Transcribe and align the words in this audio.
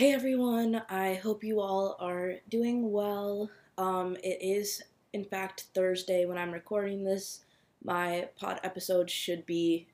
Hey 0.00 0.14
everyone, 0.14 0.80
I 0.88 1.12
hope 1.16 1.44
you 1.44 1.60
all 1.60 1.94
are 2.00 2.36
doing 2.48 2.90
well. 2.90 3.50
Um, 3.76 4.16
it 4.24 4.38
is, 4.40 4.82
in 5.12 5.26
fact, 5.26 5.66
Thursday 5.74 6.24
when 6.24 6.38
I'm 6.38 6.52
recording 6.52 7.04
this. 7.04 7.44
My 7.84 8.30
pod 8.34 8.60
episode 8.64 9.10
should 9.10 9.44
be 9.44 9.88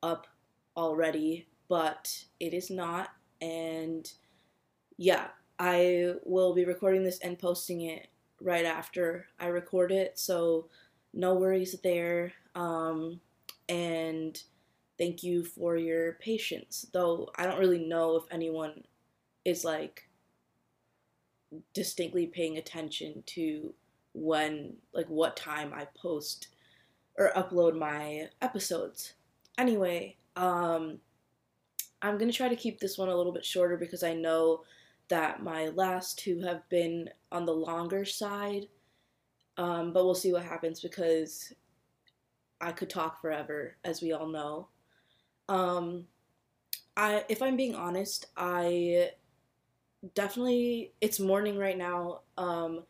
up 0.00 0.28
already, 0.76 1.48
but 1.68 2.24
it 2.38 2.54
is 2.54 2.70
not. 2.70 3.08
And 3.40 4.08
yeah, 4.96 5.26
I 5.58 6.14
will 6.22 6.54
be 6.54 6.64
recording 6.64 7.02
this 7.02 7.18
and 7.18 7.36
posting 7.36 7.80
it 7.80 8.06
right 8.40 8.64
after 8.64 9.26
I 9.40 9.46
record 9.48 9.90
it, 9.90 10.20
so 10.20 10.68
no 11.12 11.34
worries 11.34 11.74
there. 11.82 12.32
Um, 12.54 13.20
and 13.68 14.40
thank 14.98 15.24
you 15.24 15.42
for 15.42 15.76
your 15.76 16.12
patience, 16.20 16.86
though 16.92 17.32
I 17.34 17.44
don't 17.44 17.58
really 17.58 17.84
know 17.84 18.14
if 18.14 18.22
anyone 18.30 18.84
is 19.44 19.64
like 19.64 20.08
distinctly 21.74 22.26
paying 22.26 22.58
attention 22.58 23.22
to 23.26 23.74
when 24.14 24.74
like 24.94 25.08
what 25.08 25.36
time 25.36 25.72
I 25.74 25.86
post 25.94 26.48
or 27.18 27.32
upload 27.36 27.78
my 27.78 28.28
episodes. 28.40 29.14
Anyway, 29.58 30.16
um 30.36 30.98
I'm 32.02 32.18
going 32.18 32.30
to 32.30 32.36
try 32.36 32.48
to 32.48 32.56
keep 32.56 32.80
this 32.80 32.98
one 32.98 33.08
a 33.08 33.16
little 33.16 33.32
bit 33.32 33.44
shorter 33.44 33.76
because 33.76 34.02
I 34.02 34.12
know 34.12 34.64
that 35.08 35.42
my 35.42 35.68
last 35.68 36.18
two 36.18 36.40
have 36.40 36.68
been 36.68 37.08
on 37.30 37.46
the 37.46 37.52
longer 37.52 38.04
side. 38.04 38.66
Um, 39.56 39.92
but 39.92 40.04
we'll 40.04 40.14
see 40.14 40.32
what 40.32 40.42
happens 40.42 40.80
because 40.80 41.52
I 42.60 42.72
could 42.72 42.90
talk 42.90 43.20
forever, 43.20 43.76
as 43.84 44.02
we 44.02 44.12
all 44.12 44.26
know. 44.26 44.68
Um, 45.48 46.06
I, 46.96 47.24
if 47.28 47.40
I'm 47.40 47.56
being 47.56 47.74
honest, 47.74 48.26
I 48.36 49.10
definitely 50.14 50.92
it's 51.00 51.20
morning 51.20 51.58
right 51.58 51.78
now. 51.78 52.20
Um, 52.36 52.84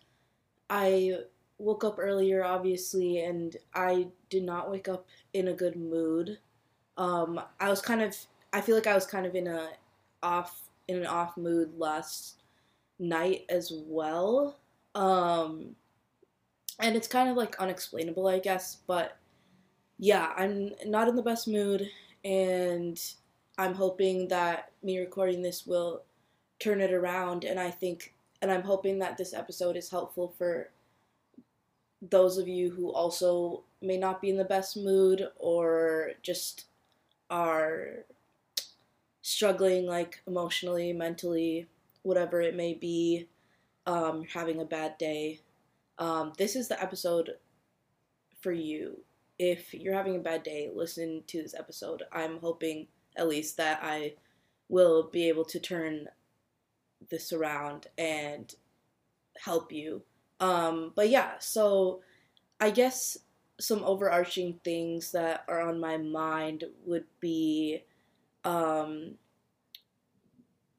I 0.71 1.19
woke 1.59 1.85
up 1.85 1.97
earlier, 1.99 2.45
obviously, 2.45 3.21
and 3.21 3.57
I 3.75 4.09
did 4.31 4.43
not 4.43 4.71
wake 4.71 4.89
up 4.89 5.07
in 5.33 5.49
a 5.49 5.53
good 5.53 5.77
mood. 5.77 6.39
Um, 6.97 7.41
I 7.61 7.69
was 7.69 7.81
kind 7.81 8.03
of, 8.03 8.17
I 8.53 8.61
feel 8.61 8.75
like 8.75 8.87
I 8.87 8.95
was 8.95 9.07
kind 9.07 9.27
of 9.27 9.35
in 9.35 9.47
a 9.47 9.71
off 10.23 10.69
in 10.89 10.97
an 10.97 11.07
off 11.07 11.37
mood 11.37 11.73
last 11.79 12.43
night 12.99 13.45
as 13.49 13.73
well. 13.73 14.57
Um, 14.95 15.77
and 16.79 16.97
it's 16.97 17.09
kind 17.09 17.29
of 17.29 17.37
like 17.37 17.59
unexplainable, 17.61 18.27
I 18.27 18.39
guess, 18.39 18.79
but 18.87 19.17
yeah, 19.99 20.33
I'm 20.37 20.73
not 20.87 21.09
in 21.09 21.17
the 21.17 21.23
best 21.23 21.47
mood, 21.47 21.89
and 22.25 23.01
I'm 23.59 23.75
hoping 23.75 24.29
that 24.29 24.73
me 24.83 24.99
recording 24.99 25.43
this 25.43 25.67
will 25.67 26.03
turn 26.63 26.81
it 26.81 26.93
around 26.93 27.45
and 27.45 27.59
I 27.59 27.71
think 27.71 28.15
and 28.41 28.51
I'm 28.51 28.63
hoping 28.63 28.99
that 28.99 29.17
this 29.17 29.35
episode 29.35 29.77
is 29.77 29.91
helpful 29.91 30.35
for 30.37 30.71
those 32.11 32.39
of 32.39 32.49
you 32.49 32.71
who 32.71 32.93
also 32.93 33.63
may 33.81 33.97
not 33.97 34.21
be 34.21 34.31
in 34.31 34.37
the 34.37 34.45
best 34.45 34.77
mood 34.77 35.29
or 35.39 36.13
just 36.23 36.67
are 37.31 38.05
struggling 39.23 39.87
like 39.87 40.21
emotionally, 40.27 40.93
mentally, 40.93 41.69
whatever 42.03 42.41
it 42.41 42.57
may 42.57 42.75
be, 42.75 43.29
um, 43.87 44.25
having 44.33 44.61
a 44.61 44.65
bad 44.65 44.99
day. 44.99 45.41
Um, 45.99 46.33
this 46.37 46.57
is 46.57 46.67
the 46.67 46.83
episode 46.83 47.31
for 48.41 48.53
you. 48.53 48.99
If 49.39 49.73
you're 49.73 49.95
having 49.95 50.17
a 50.17 50.21
bad 50.21 50.43
day, 50.43 50.71
listen 50.75 51.23
to 51.29 51.43
this 51.43 51.55
episode. 51.55 52.03
I'm 52.13 52.39
hoping 52.41 52.89
at 53.17 53.29
least 53.29 53.57
that 53.59 53.81
I 53.83 54.15
will 54.69 55.05
be 55.05 55.29
able 55.29 55.45
to 55.45 55.61
turn 55.61 56.09
this 57.13 57.33
around 57.33 57.87
and 57.97 58.53
help 59.41 59.71
you. 59.71 60.03
Um, 60.41 60.93
but 60.97 61.09
yeah, 61.09 61.35
so 61.39 62.01
I 62.61 62.71
guess 62.71 63.17
some 63.61 63.85
overarching 63.85 64.59
things 64.65 65.13
that 65.13 65.45
are 65.47 65.61
on 65.61 65.79
my 65.79 65.97
mind 65.99 66.65
would 66.85 67.05
be 67.21 67.85
um, 68.45 69.15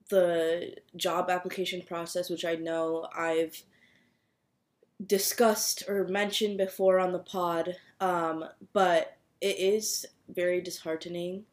the 0.10 0.76
job 0.98 1.30
application 1.30 1.82
process, 1.82 2.30
which 2.30 2.44
I 2.44 2.56
know 2.56 3.08
I've 3.16 3.64
discussed 5.06 5.84
or 5.88 6.08
mentioned 6.08 6.58
before 6.58 7.00
on 7.00 7.14
the 7.14 7.20
pod, 7.20 7.78
um, 8.02 8.46
but 8.74 9.18
it 9.40 9.58
is 9.60 10.06
very 10.28 10.62
disheartening 10.62 11.46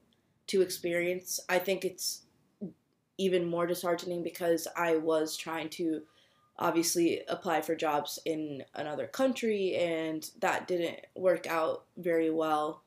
to 0.48 0.62
experience. 0.62 1.38
I 1.48 1.58
think 1.58 1.84
it's 1.84 2.22
even 3.20 3.44
more 3.44 3.66
disheartening 3.66 4.22
because 4.22 4.66
I 4.76 4.96
was 4.96 5.36
trying 5.36 5.68
to 5.70 6.00
obviously 6.58 7.20
apply 7.28 7.60
for 7.60 7.74
jobs 7.74 8.18
in 8.24 8.64
another 8.74 9.06
country 9.06 9.76
and 9.76 10.30
that 10.40 10.66
didn't 10.66 11.00
work 11.14 11.46
out 11.46 11.84
very 11.98 12.30
well 12.30 12.82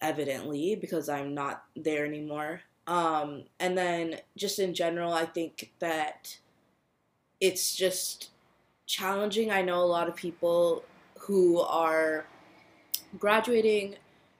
evidently 0.00 0.74
because 0.74 1.08
I'm 1.08 1.34
not 1.34 1.64
there 1.76 2.04
anymore. 2.04 2.62
Um, 2.88 3.44
and 3.60 3.78
then 3.78 4.16
just 4.36 4.58
in 4.58 4.74
general, 4.74 5.12
I 5.12 5.24
think 5.24 5.72
that 5.78 6.36
it's 7.40 7.76
just 7.76 8.30
challenging. 8.86 9.52
I 9.52 9.62
know 9.62 9.82
a 9.82 9.86
lot 9.86 10.08
of 10.08 10.16
people 10.16 10.84
who 11.20 11.60
are 11.60 12.26
graduating 13.18 13.96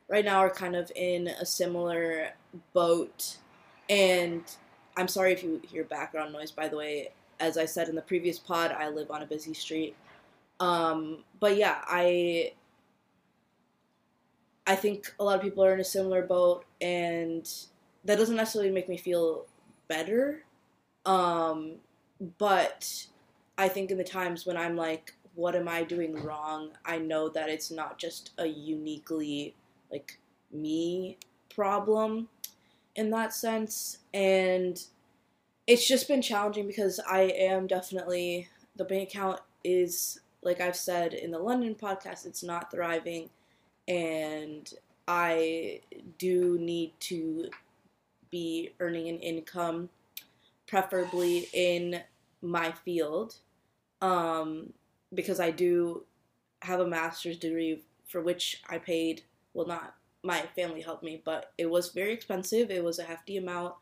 right 0.08 0.24
now 0.24 0.38
are 0.38 0.50
kind 0.50 0.74
of 0.74 0.90
in 0.96 1.28
a 1.28 1.46
similar 1.46 2.30
boat 2.72 3.38
and 3.88 4.42
I'm 4.96 5.08
sorry 5.08 5.32
if 5.32 5.42
you 5.42 5.60
hear 5.66 5.84
background 5.84 6.32
noise, 6.32 6.50
by 6.50 6.68
the 6.68 6.76
way. 6.76 7.10
As 7.38 7.58
I 7.58 7.66
said 7.66 7.88
in 7.88 7.94
the 7.94 8.02
previous 8.02 8.38
pod, 8.38 8.72
I 8.72 8.88
live 8.88 9.10
on 9.10 9.22
a 9.22 9.26
busy 9.26 9.52
street. 9.52 9.94
Um, 10.58 11.18
but 11.38 11.56
yeah, 11.56 11.82
I 11.86 12.52
I 14.66 14.74
think 14.74 15.14
a 15.20 15.24
lot 15.24 15.36
of 15.36 15.42
people 15.42 15.64
are 15.64 15.74
in 15.74 15.80
a 15.80 15.84
similar 15.84 16.22
boat, 16.22 16.64
and 16.80 17.48
that 18.04 18.16
doesn't 18.16 18.36
necessarily 18.36 18.70
make 18.70 18.88
me 18.88 18.96
feel 18.96 19.46
better. 19.86 20.44
Um, 21.04 21.74
but 22.38 23.06
I 23.58 23.68
think 23.68 23.90
in 23.90 23.98
the 23.98 24.04
times 24.04 24.46
when 24.46 24.56
I'm 24.56 24.76
like, 24.76 25.14
what 25.34 25.54
am 25.54 25.68
I 25.68 25.84
doing 25.84 26.14
wrong? 26.24 26.70
I 26.84 26.98
know 26.98 27.28
that 27.28 27.48
it's 27.48 27.70
not 27.70 27.98
just 27.98 28.32
a 28.38 28.46
uniquely 28.46 29.54
like 29.90 30.18
me 30.50 31.18
problem 31.54 32.28
in 32.96 33.10
that 33.10 33.32
sense. 33.32 33.98
And 34.12 34.82
it's 35.66 35.86
just 35.86 36.08
been 36.08 36.22
challenging 36.22 36.66
because 36.66 36.98
I 37.08 37.22
am 37.22 37.66
definitely, 37.66 38.48
the 38.76 38.84
bank 38.84 39.10
account 39.10 39.40
is, 39.62 40.20
like 40.42 40.60
I've 40.60 40.76
said 40.76 41.14
in 41.14 41.30
the 41.30 41.38
London 41.38 41.74
podcast, 41.74 42.26
it's 42.26 42.42
not 42.42 42.70
thriving. 42.70 43.30
And 43.86 44.72
I 45.06 45.80
do 46.18 46.58
need 46.58 46.92
to 47.00 47.48
be 48.30 48.72
earning 48.80 49.08
an 49.08 49.18
income, 49.18 49.88
preferably 50.66 51.48
in 51.52 52.00
my 52.42 52.72
field, 52.84 53.36
um, 54.02 54.72
because 55.14 55.38
I 55.40 55.50
do 55.50 56.04
have 56.62 56.80
a 56.80 56.86
master's 56.86 57.38
degree 57.38 57.82
for 58.08 58.20
which 58.20 58.62
I 58.68 58.78
paid, 58.78 59.22
well, 59.54 59.66
not 59.66 59.95
my 60.26 60.42
family 60.56 60.80
helped 60.80 61.04
me, 61.04 61.22
but 61.24 61.52
it 61.56 61.70
was 61.70 61.90
very 61.90 62.12
expensive. 62.12 62.70
It 62.70 62.84
was 62.84 62.98
a 62.98 63.04
hefty 63.04 63.36
amount, 63.36 63.74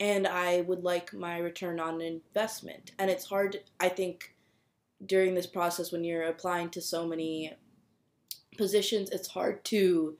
and 0.00 0.26
I 0.26 0.62
would 0.62 0.82
like 0.82 1.12
my 1.12 1.38
return 1.38 1.78
on 1.78 2.00
investment. 2.00 2.92
And 2.98 3.10
it's 3.10 3.26
hard, 3.26 3.60
I 3.78 3.88
think, 3.88 4.34
during 5.04 5.34
this 5.34 5.46
process 5.46 5.92
when 5.92 6.04
you're 6.04 6.24
applying 6.24 6.70
to 6.70 6.80
so 6.80 7.06
many 7.06 7.54
positions, 8.56 9.10
it's 9.10 9.28
hard 9.28 9.64
to 9.66 10.16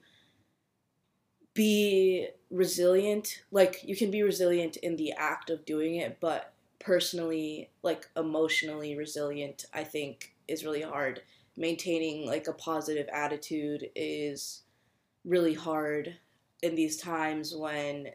be 1.53 2.27
resilient. 2.49 3.43
Like, 3.51 3.81
you 3.83 3.95
can 3.95 4.11
be 4.11 4.23
resilient 4.23 4.77
in 4.77 4.95
the 4.95 5.13
act 5.13 5.49
of 5.49 5.65
doing 5.65 5.95
it, 5.95 6.17
but 6.19 6.53
personally, 6.79 7.69
like, 7.81 8.09
emotionally 8.17 8.97
resilient, 8.97 9.65
I 9.73 9.83
think, 9.83 10.33
is 10.47 10.65
really 10.65 10.81
hard. 10.81 11.21
Maintaining, 11.55 12.25
like, 12.25 12.47
a 12.47 12.53
positive 12.53 13.07
attitude 13.13 13.89
is 13.95 14.62
really 15.25 15.53
hard 15.53 16.15
in 16.61 16.75
these 16.75 16.97
times 16.97 17.55
when 17.55 18.09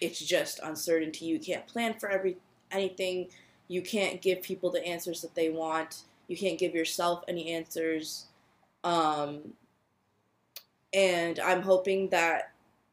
it's 0.00 0.20
just 0.20 0.60
uncertainty. 0.62 1.26
You 1.26 1.38
can't 1.38 1.66
plan 1.66 1.94
for 1.98 2.08
every 2.08 2.36
anything. 2.70 3.28
You 3.68 3.82
can't 3.82 4.20
give 4.20 4.42
people 4.42 4.70
the 4.70 4.84
answers 4.86 5.22
that 5.22 5.34
they 5.34 5.50
want. 5.50 6.02
You 6.28 6.36
can't 6.36 6.58
give 6.58 6.74
yourself 6.74 7.24
any 7.28 7.52
answers. 7.52 8.26
Um, 8.84 9.54
and 10.92 11.38
I'm 11.40 11.62
hoping 11.62 12.08
that 12.10 12.52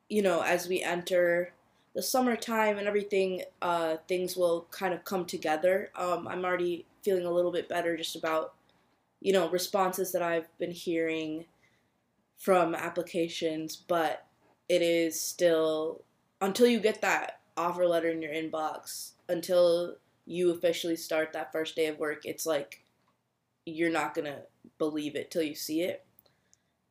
you 0.09 0.21
know 0.21 0.41
as 0.41 0.67
we 0.67 0.81
enter 0.81 1.53
the 1.95 2.03
summertime 2.03 2.77
and 2.77 2.87
everything, 2.87 3.43
uh, 3.61 3.97
things 4.07 4.37
will 4.37 4.67
kind 4.71 4.93
of 4.93 5.03
come 5.03 5.25
together. 5.25 5.91
Um, 5.95 6.27
I'm 6.27 6.45
already 6.45 6.85
feeling 7.03 7.25
a 7.25 7.31
little 7.31 7.51
bit 7.51 7.67
better 7.67 7.97
just 7.97 8.15
about 8.15 8.53
you 9.21 9.33
know 9.33 9.49
responses 9.49 10.11
that 10.11 10.21
I've 10.21 10.47
been 10.57 10.71
hearing 10.71 11.45
from 12.39 12.73
applications, 12.73 13.75
but 13.75 14.25
it 14.67 14.81
is 14.81 15.19
still 15.21 16.03
until 16.41 16.67
you 16.67 16.79
get 16.79 17.01
that 17.01 17.41
offer 17.57 17.85
letter 17.85 18.09
in 18.09 18.21
your 18.21 18.33
inbox, 18.33 19.11
until 19.27 19.97
you 20.25 20.51
officially 20.51 20.95
start 20.95 21.33
that 21.33 21.51
first 21.51 21.75
day 21.75 21.87
of 21.87 21.99
work, 21.99 22.21
it's 22.23 22.45
like 22.45 22.83
you're 23.65 23.91
not 23.91 24.13
gonna 24.13 24.43
believe 24.77 25.15
it 25.15 25.29
till 25.29 25.43
you 25.43 25.53
see 25.53 25.81
it. 25.81 26.05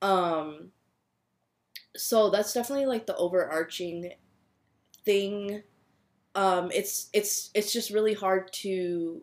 Um, 0.03 0.73
so 1.97 2.31
that's 2.31 2.53
definitely 2.53 2.87
like 2.87 3.06
the 3.06 3.17
overarching 3.17 4.12
thing. 5.05 5.62
Um, 6.35 6.71
it's 6.75 7.09
it's 7.15 7.50
it's 7.55 7.73
just 7.73 7.91
really 7.91 8.15
hard 8.15 8.53
to, 8.55 9.23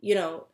you 0.00 0.14
know, 0.14 0.46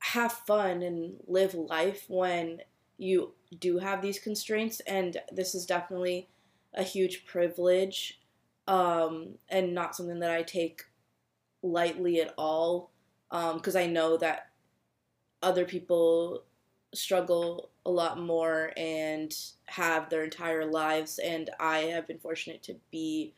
have 0.00 0.32
fun 0.32 0.82
and 0.82 1.16
live 1.26 1.54
life 1.54 2.04
when 2.08 2.60
you 2.98 3.32
do 3.60 3.78
have 3.78 4.02
these 4.02 4.18
constraints, 4.18 4.80
and 4.80 5.16
this 5.32 5.54
is 5.54 5.66
definitely 5.66 6.28
a 6.74 6.82
huge 6.82 7.26
privilege, 7.26 8.20
um, 8.66 9.34
and 9.48 9.74
not 9.74 9.94
something 9.94 10.20
that 10.20 10.30
I 10.30 10.42
take 10.42 10.84
lightly 11.62 12.20
at 12.20 12.34
all, 12.36 12.90
because 13.30 13.76
um, 13.76 13.82
I 13.82 13.86
know 13.86 14.16
that 14.16 14.48
other 15.42 15.64
people 15.64 16.44
struggle 16.94 17.70
a 17.86 17.90
lot 17.90 18.18
more 18.18 18.72
and 18.76 19.34
have 19.66 20.08
their 20.08 20.24
entire 20.24 20.64
lives 20.64 21.18
and 21.18 21.50
I 21.60 21.78
have 21.78 22.06
been 22.06 22.18
fortunate 22.18 22.62
to 22.64 22.76
be 22.90 23.34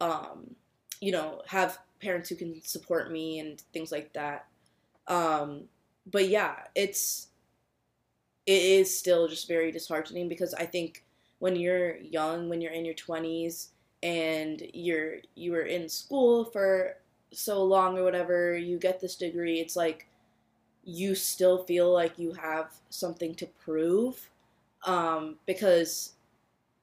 um 0.00 0.54
you 1.00 1.12
know 1.12 1.42
have 1.46 1.78
parents 2.00 2.28
who 2.28 2.36
can 2.36 2.60
support 2.62 3.10
me 3.10 3.40
and 3.40 3.60
things 3.72 3.92
like 3.92 4.12
that. 4.14 4.46
Um 5.06 5.64
but 6.10 6.28
yeah 6.28 6.56
it's 6.74 7.28
it 8.46 8.62
is 8.62 8.96
still 8.96 9.28
just 9.28 9.48
very 9.48 9.72
disheartening 9.72 10.28
because 10.28 10.54
I 10.54 10.66
think 10.66 11.04
when 11.38 11.56
you're 11.56 11.96
young 11.98 12.48
when 12.48 12.60
you're 12.60 12.72
in 12.72 12.84
your 12.84 12.94
20s 12.94 13.68
and 14.02 14.62
you're 14.72 15.16
you 15.34 15.52
were 15.52 15.62
in 15.62 15.88
school 15.88 16.44
for 16.44 16.96
so 17.32 17.62
long 17.64 17.98
or 17.98 18.04
whatever 18.04 18.56
you 18.56 18.78
get 18.78 19.00
this 19.00 19.16
degree 19.16 19.60
it's 19.60 19.76
like 19.76 20.06
you 20.84 21.14
still 21.14 21.64
feel 21.64 21.92
like 21.92 22.18
you 22.18 22.32
have 22.32 22.72
something 22.90 23.34
to 23.34 23.46
prove 23.64 24.30
um, 24.84 25.36
because 25.46 26.12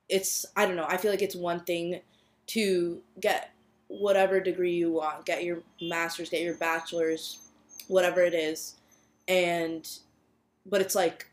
it's 0.09 0.45
i 0.57 0.65
don't 0.65 0.75
know 0.75 0.85
i 0.89 0.97
feel 0.97 1.11
like 1.11 1.21
it's 1.21 1.35
one 1.35 1.61
thing 1.61 2.01
to 2.45 3.01
get 3.21 3.51
whatever 3.87 4.39
degree 4.39 4.73
you 4.73 4.91
want 4.91 5.25
get 5.25 5.43
your 5.43 5.59
master's 5.81 6.29
get 6.29 6.41
your 6.41 6.55
bachelor's 6.55 7.39
whatever 7.87 8.21
it 8.21 8.33
is 8.33 8.75
and 9.29 9.99
but 10.65 10.81
it's 10.81 10.95
like 10.95 11.27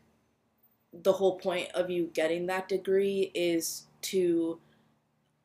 the 0.93 1.13
whole 1.13 1.37
point 1.39 1.69
of 1.73 1.89
you 1.89 2.09
getting 2.13 2.47
that 2.47 2.67
degree 2.67 3.31
is 3.33 3.87
to 4.01 4.59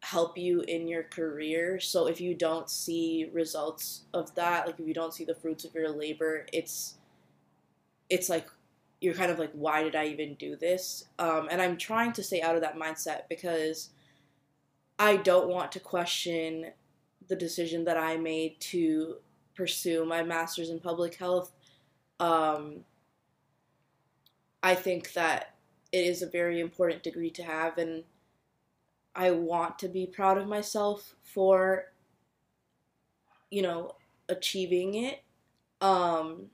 help 0.00 0.38
you 0.38 0.60
in 0.62 0.86
your 0.86 1.02
career. 1.04 1.80
So 1.80 2.06
if 2.06 2.20
you 2.20 2.34
don't 2.34 2.70
see 2.70 3.30
results 3.32 4.02
of 4.14 4.34
that 4.34 4.66
like 4.66 4.78
if 4.78 4.86
you 4.86 4.94
don't 4.94 5.14
see 5.14 5.24
the 5.24 5.34
fruits 5.34 5.64
of 5.64 5.74
your 5.74 5.90
labor 5.90 6.46
it's 6.52 6.94
it's 8.08 8.28
like 8.28 8.46
you're 9.00 9.14
kind 9.14 9.32
of 9.32 9.38
like 9.38 9.50
why 9.52 9.82
did 9.82 9.96
i 9.96 10.06
even 10.06 10.34
do 10.34 10.56
this? 10.56 11.04
Um, 11.18 11.48
and 11.50 11.60
i'm 11.60 11.76
trying 11.76 12.12
to 12.14 12.22
stay 12.22 12.40
out 12.40 12.54
of 12.54 12.60
that 12.62 12.76
mindset 12.76 13.22
because 13.28 13.90
i 14.98 15.16
don't 15.16 15.48
want 15.48 15.72
to 15.72 15.80
question 15.80 16.66
the 17.28 17.36
decision 17.36 17.84
that 17.84 17.96
i 17.96 18.16
made 18.16 18.60
to 18.60 19.16
pursue 19.56 20.04
my 20.04 20.22
master's 20.22 20.70
in 20.70 20.78
public 20.78 21.16
health. 21.16 21.50
Um, 22.20 22.84
i 24.62 24.74
think 24.74 25.12
that 25.12 25.54
it 25.92 26.04
is 26.04 26.22
a 26.22 26.26
very 26.26 26.60
important 26.60 27.02
degree 27.02 27.30
to 27.30 27.42
have 27.42 27.78
and 27.78 28.04
i 29.14 29.30
want 29.30 29.78
to 29.78 29.88
be 29.88 30.06
proud 30.06 30.38
of 30.38 30.46
myself 30.46 31.14
for 31.22 31.92
you 33.50 33.62
know 33.62 33.94
achieving 34.28 34.94
it 34.94 35.22
um, 35.80 36.50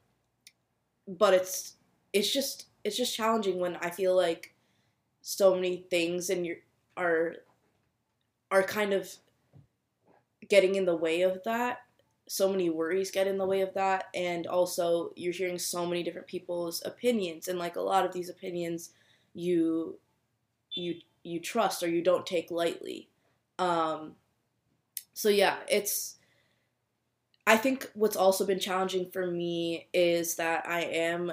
but 1.06 1.34
it's 1.34 1.76
it's 2.12 2.32
just 2.32 2.66
it's 2.84 2.96
just 2.96 3.14
challenging 3.14 3.58
when 3.60 3.76
I 3.76 3.90
feel 3.90 4.16
like 4.16 4.54
so 5.22 5.54
many 5.54 5.86
things 5.90 6.30
and 6.30 6.46
you 6.46 6.56
are 6.96 7.36
are 8.50 8.62
kind 8.62 8.92
of 8.92 9.16
getting 10.48 10.74
in 10.74 10.84
the 10.84 10.96
way 10.96 11.22
of 11.22 11.42
that. 11.44 11.81
So 12.28 12.48
many 12.48 12.70
worries 12.70 13.10
get 13.10 13.26
in 13.26 13.38
the 13.38 13.46
way 13.46 13.60
of 13.60 13.74
that, 13.74 14.04
and 14.14 14.46
also 14.46 15.12
you're 15.16 15.32
hearing 15.32 15.58
so 15.58 15.86
many 15.86 16.02
different 16.02 16.26
people's 16.26 16.82
opinions, 16.84 17.48
and 17.48 17.58
like 17.58 17.76
a 17.76 17.80
lot 17.80 18.06
of 18.06 18.12
these 18.12 18.30
opinions, 18.30 18.90
you 19.34 19.98
you 20.72 20.96
you 21.22 21.40
trust 21.40 21.82
or 21.82 21.88
you 21.88 22.02
don't 22.02 22.26
take 22.26 22.50
lightly. 22.50 23.08
Um, 23.58 24.16
so 25.14 25.28
yeah, 25.28 25.56
it's 25.68 26.16
I 27.46 27.56
think 27.56 27.90
what's 27.94 28.16
also 28.16 28.46
been 28.46 28.60
challenging 28.60 29.10
for 29.10 29.26
me 29.26 29.88
is 29.92 30.36
that 30.36 30.66
I 30.66 30.82
am 30.82 31.32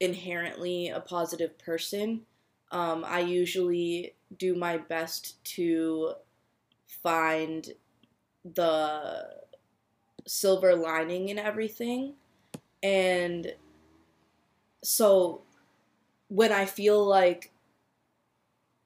inherently 0.00 0.88
a 0.88 1.00
positive 1.00 1.58
person. 1.58 2.22
Um, 2.70 3.04
I 3.06 3.20
usually 3.20 4.14
do 4.36 4.54
my 4.54 4.76
best 4.78 5.42
to 5.44 6.14
find 6.86 7.68
the 8.44 9.43
silver 10.26 10.74
lining 10.74 11.28
in 11.28 11.38
everything. 11.38 12.14
And 12.82 13.54
so 14.82 15.42
when 16.28 16.52
I 16.52 16.66
feel 16.66 17.04
like, 17.04 17.52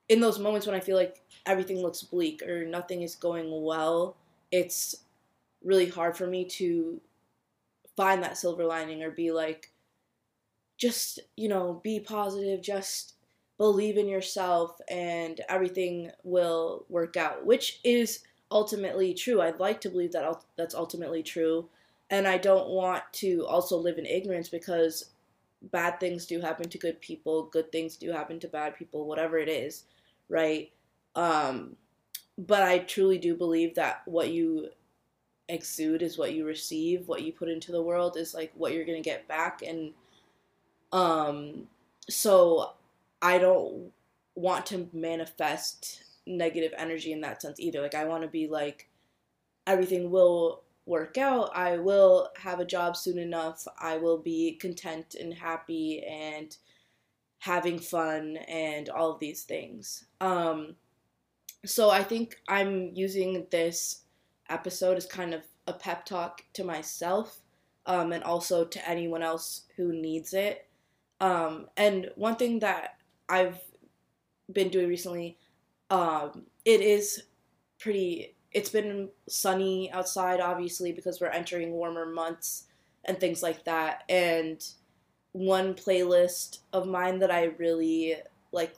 in 0.08 0.20
those 0.20 0.38
moments 0.38 0.66
when 0.66 0.76
I 0.76 0.80
feel 0.80 0.96
like 0.96 1.22
everything 1.44 1.82
looks 1.82 2.02
bleak 2.02 2.42
or 2.42 2.64
nothing 2.64 3.02
is 3.02 3.14
going 3.14 3.62
well, 3.62 4.16
it's 4.50 5.04
really 5.62 5.88
hard 5.88 6.16
for 6.16 6.26
me 6.26 6.44
to 6.44 7.00
find 7.96 8.22
that 8.22 8.38
silver 8.38 8.64
lining 8.64 9.02
or 9.02 9.10
be 9.10 9.32
like 9.32 9.72
just 10.76 11.18
you 11.36 11.48
know 11.48 11.80
be 11.82 11.98
positive 11.98 12.62
just 12.62 13.14
believe 13.58 13.98
in 13.98 14.08
yourself 14.08 14.80
and 14.88 15.40
everything 15.48 16.10
will 16.22 16.86
work 16.88 17.16
out 17.16 17.44
which 17.44 17.80
is 17.82 18.20
ultimately 18.50 19.14
true. 19.14 19.40
I'd 19.40 19.60
like 19.60 19.80
to 19.82 19.90
believe 19.90 20.12
that 20.12 20.42
that's 20.56 20.74
ultimately 20.74 21.22
true. 21.22 21.68
And 22.10 22.26
i 22.26 22.38
don't 22.38 22.70
want 22.70 23.02
to 23.12 23.46
also 23.46 23.76
live 23.76 23.98
in 23.98 24.06
ignorance 24.06 24.48
because 24.48 25.10
bad 25.72 26.00
things 26.00 26.24
do 26.24 26.40
happen 26.40 26.68
to 26.70 26.78
good 26.78 27.00
people 27.00 27.44
good 27.52 27.70
things 27.70 27.96
do 27.96 28.12
happen 28.12 28.40
to 28.40 28.48
bad 28.48 28.76
people 28.76 29.06
whatever 29.06 29.38
it 29.38 29.48
is 29.48 29.84
right? 30.28 30.70
Um 31.14 31.76
but 32.38 32.62
i 32.62 32.78
truly 32.78 33.18
do 33.18 33.34
believe 33.34 33.74
that 33.74 34.02
what 34.06 34.30
you 34.30 34.68
exude 35.48 36.02
is 36.02 36.16
what 36.16 36.32
you 36.34 36.46
receive 36.46 37.08
what 37.08 37.22
you 37.22 37.32
put 37.32 37.48
into 37.48 37.72
the 37.72 37.82
world 37.82 38.16
is 38.16 38.34
like 38.34 38.52
what 38.54 38.72
you're 38.72 38.84
going 38.84 39.02
to 39.02 39.10
get 39.10 39.28
back. 39.28 39.62
And 39.62 39.92
um 40.92 41.68
so 42.08 42.72
i 43.20 43.36
don't 43.36 43.92
want 44.34 44.64
to 44.64 44.88
manifest 44.94 46.04
negative 46.28 46.72
energy 46.76 47.12
in 47.12 47.20
that 47.22 47.42
sense 47.42 47.58
either. 47.60 47.80
Like 47.80 47.94
i 47.94 48.04
want 48.04 48.22
to 48.22 48.28
be 48.28 48.46
like 48.46 48.88
everything 49.66 50.10
will 50.10 50.62
work 50.86 51.18
out. 51.18 51.50
I 51.54 51.76
will 51.76 52.30
have 52.38 52.60
a 52.60 52.64
job 52.64 52.96
soon 52.96 53.18
enough. 53.18 53.66
I 53.78 53.98
will 53.98 54.18
be 54.18 54.56
content 54.60 55.14
and 55.18 55.34
happy 55.34 56.02
and 56.08 56.56
having 57.40 57.78
fun 57.78 58.38
and 58.48 58.88
all 58.88 59.12
of 59.12 59.20
these 59.20 59.42
things. 59.42 60.04
Um 60.20 60.76
so 61.66 61.90
i 61.90 62.04
think 62.04 62.40
i'm 62.46 62.92
using 62.94 63.44
this 63.50 64.02
episode 64.48 64.96
as 64.96 65.06
kind 65.06 65.34
of 65.34 65.42
a 65.66 65.72
pep 65.72 66.04
talk 66.04 66.44
to 66.52 66.62
myself 66.64 67.40
um, 67.86 68.12
and 68.12 68.22
also 68.22 68.64
to 68.64 68.88
anyone 68.88 69.22
else 69.22 69.62
who 69.76 69.92
needs 69.92 70.34
it. 70.34 70.66
Um, 71.20 71.68
and 71.76 72.10
one 72.16 72.36
thing 72.36 72.58
that 72.60 72.96
I've 73.28 73.58
been 74.52 74.68
doing 74.68 74.88
recently, 74.88 75.38
um, 75.90 76.42
it 76.64 76.80
is 76.80 77.22
pretty. 77.78 78.34
It's 78.52 78.70
been 78.70 79.10
sunny 79.28 79.90
outside, 79.92 80.40
obviously, 80.40 80.92
because 80.92 81.20
we're 81.20 81.28
entering 81.28 81.72
warmer 81.72 82.06
months 82.06 82.64
and 83.04 83.18
things 83.18 83.42
like 83.42 83.64
that. 83.64 84.04
And 84.08 84.64
one 85.32 85.74
playlist 85.74 86.60
of 86.72 86.86
mine 86.86 87.18
that 87.18 87.30
I 87.30 87.44
really 87.58 88.16
like 88.52 88.74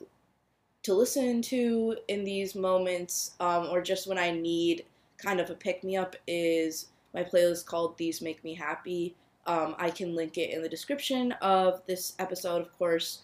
to 0.83 0.93
listen 0.93 1.41
to 1.43 1.95
in 2.07 2.23
these 2.23 2.55
moments, 2.55 3.31
um, 3.39 3.67
or 3.71 3.81
just 3.81 4.07
when 4.07 4.17
I 4.17 4.31
need 4.31 4.85
kind 5.17 5.39
of 5.39 5.49
a 5.49 5.55
pick 5.55 5.83
me 5.83 5.95
up 5.95 6.15
is 6.27 6.87
my 7.13 7.23
playlist 7.23 7.65
called 7.65 7.97
These 7.97 8.21
Make 8.21 8.43
Me 8.43 8.53
Happy. 8.53 9.15
Um, 9.47 9.75
I 9.79 9.89
can 9.89 10.15
link 10.15 10.37
it 10.37 10.51
in 10.51 10.61
the 10.61 10.69
description 10.69 11.33
of 11.41 11.81
this 11.87 12.13
episode, 12.19 12.61
of 12.61 12.77
course. 12.77 13.21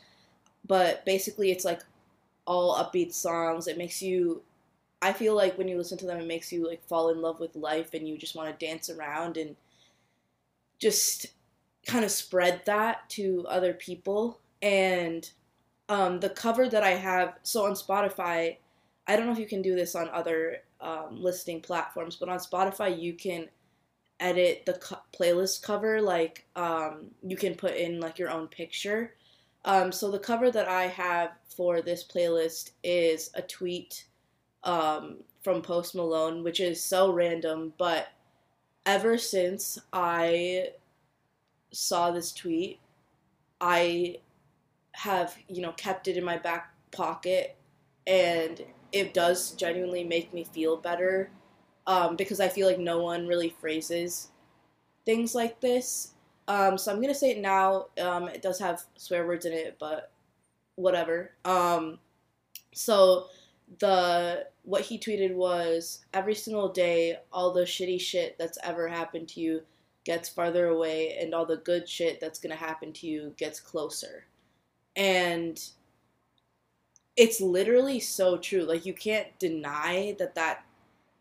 But 0.67 1.06
basically, 1.06 1.51
it's 1.51 1.65
like 1.65 1.82
all 2.48 2.75
upbeat 2.75 3.13
songs. 3.13 3.68
It 3.68 3.77
makes 3.77 4.01
you, 4.01 4.42
I 5.01 5.13
feel 5.13 5.36
like 5.36 5.58
when 5.58 5.68
you 5.68 5.77
listen 5.77 5.98
to 6.00 6.08
them, 6.08 6.20
it 6.20 6.27
makes 6.27 6.51
you 6.51 6.68
like 6.68 6.84
fall 6.88 7.10
in 7.10 7.22
love 7.22 7.39
with 7.39 7.56
life 7.56 7.94
and 7.94 8.08
you 8.08 8.18
just 8.18 8.36
want 8.36 8.58
to 8.58 8.66
dance 8.66 8.89
around 8.89 9.38
and 9.38 9.56
just 10.80 11.27
kind 11.86 12.06
of 12.06 12.12
spread 12.12 12.62
that 12.66 13.10
to 13.12 13.46
other 13.50 13.74
people. 13.74 14.39
And 14.62 15.30
um, 15.89 16.20
the 16.20 16.30
cover 16.30 16.70
that 16.70 16.84
I 16.84 16.92
have, 16.92 17.36
so 17.44 17.66
on 17.66 17.74
Spotify, 17.74 18.58
I 19.08 19.16
don't 19.16 19.25
know 19.25 19.32
if 19.32 19.39
you 19.39 19.48
can 19.48 19.62
do 19.62 19.75
this 19.75 19.96
on 19.96 20.10
other 20.10 20.63
um, 20.82 21.22
listing 21.22 21.62
platforms, 21.62 22.16
but 22.16 22.30
on 22.30 22.39
Spotify 22.39 23.00
you 23.00 23.13
can 23.13 23.48
edit 24.20 24.63
the 24.66 24.74
co- 24.74 25.00
playlist 25.18 25.62
cover. 25.62 26.01
Like 26.01 26.46
um, 26.56 27.12
you 27.24 27.38
can 27.38 27.56
put 27.56 27.75
in 27.75 28.00
like 28.00 28.20
your 28.20 28.30
own 28.30 28.48
picture. 28.48 29.13
Um, 29.67 29.91
so 29.91 30.09
the 30.09 30.17
cover 30.17 30.50
that 30.50 30.69
I 30.69 30.88
have 30.88 31.31
for 31.43 31.81
this 31.81 32.03
playlist 32.03 32.71
is 32.83 33.29
a 33.33 33.41
tweet 33.41 34.05
um, 34.63 35.17
from 35.43 35.62
Post 35.62 35.93
Malone, 35.93 36.41
which 36.41 36.62
is 36.62 36.81
so 36.81 37.12
random, 37.12 37.74
but 37.77 38.07
ever 38.86 39.17
since 39.17 39.77
I 39.91 40.69
saw 41.74 42.12
this 42.12 42.31
tweet, 42.31 42.79
I 43.59 44.19
have, 44.93 45.36
you 45.50 45.62
know, 45.62 45.74
kept 45.74 46.07
it 46.07 46.15
in 46.15 46.24
my 46.24 46.38
back 46.38 46.74
pocket 46.91 47.57
and 48.07 48.63
it 48.93 49.13
does 49.13 49.51
genuinely 49.51 50.05
make 50.05 50.33
me 50.33 50.45
feel 50.45 50.77
better 50.77 51.29
um, 51.88 52.15
because 52.15 52.39
I 52.39 52.47
feel 52.47 52.67
like 52.67 52.79
no 52.79 53.00
one 53.00 53.27
really 53.27 53.53
phrases 53.59 54.29
things 55.05 55.36
like 55.36 55.59
this. 55.59 56.13
Um, 56.48 56.77
so 56.77 56.92
I'm 56.92 57.01
gonna 57.01 57.13
say 57.13 57.32
it 57.32 57.39
now. 57.39 57.88
Um, 58.01 58.27
it 58.30 58.42
does 58.42 58.60
have 58.60 58.84
swear 58.96 59.27
words 59.27 59.46
in 59.46 59.54
it, 59.54 59.77
but 59.80 60.12
whatever. 60.75 61.32
Um, 61.46 62.00
so 62.74 63.27
the 63.80 64.48
what 64.63 64.82
he 64.82 64.98
tweeted 64.98 65.34
was 65.34 66.06
every 66.13 66.36
single 66.36 66.70
day, 66.70 67.18
all 67.34 67.51
the 67.51 67.62
shitty 67.62 68.00
shit 68.00 68.38
that's 68.38 68.58
ever 68.63 68.88
happened 68.88 69.27
to 69.30 69.42
you 69.42 69.62
gets 70.06 70.30
farther 70.30 70.68
away, 70.68 71.18
and 71.20 71.34
all 71.34 71.46
the 71.46 71.58
good 71.58 71.88
shit 71.88 72.20
that's 72.20 72.39
gonna 72.39 72.56
happen 72.56 72.94
to 72.94 73.08
you 73.08 73.34
gets 73.38 73.60
closer. 73.60 74.25
And 74.96 75.62
it's 77.18 77.42
literally 77.42 78.00
so 78.00 78.38
true. 78.38 78.63
Like 78.63 78.86
you 78.86 78.94
can't 78.94 79.27
deny 79.39 80.16
that 80.20 80.36
that 80.36 80.63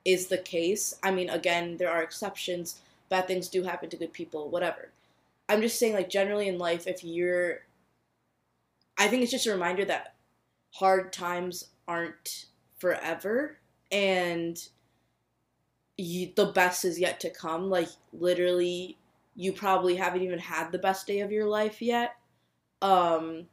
is 0.04 0.28
the 0.28 0.38
case. 0.38 0.94
I 1.02 1.10
mean, 1.10 1.30
again, 1.30 1.78
there 1.78 1.90
are 1.90 2.02
exceptions. 2.02 2.80
Bad 3.08 3.26
things 3.26 3.48
do 3.48 3.62
happen 3.64 3.90
to 3.90 3.96
good 3.96 4.12
people, 4.12 4.50
whatever. 4.50 4.90
I'm 5.48 5.60
just 5.60 5.78
saying, 5.78 5.94
like, 5.94 6.08
generally 6.08 6.48
in 6.48 6.58
life, 6.58 6.86
if 6.86 7.04
you're. 7.04 7.60
I 8.98 9.08
think 9.08 9.22
it's 9.22 9.30
just 9.30 9.46
a 9.46 9.52
reminder 9.52 9.84
that 9.84 10.14
hard 10.72 11.12
times 11.12 11.68
aren't 11.86 12.46
forever 12.78 13.58
and 13.92 14.58
you, 15.98 16.32
the 16.34 16.46
best 16.46 16.84
is 16.84 16.98
yet 16.98 17.20
to 17.20 17.30
come. 17.30 17.68
Like, 17.68 17.88
literally, 18.12 18.96
you 19.34 19.52
probably 19.52 19.96
haven't 19.96 20.22
even 20.22 20.38
had 20.38 20.72
the 20.72 20.78
best 20.78 21.06
day 21.06 21.20
of 21.20 21.30
your 21.30 21.46
life 21.46 21.82
yet. 21.82 22.16
Um, 22.80 23.46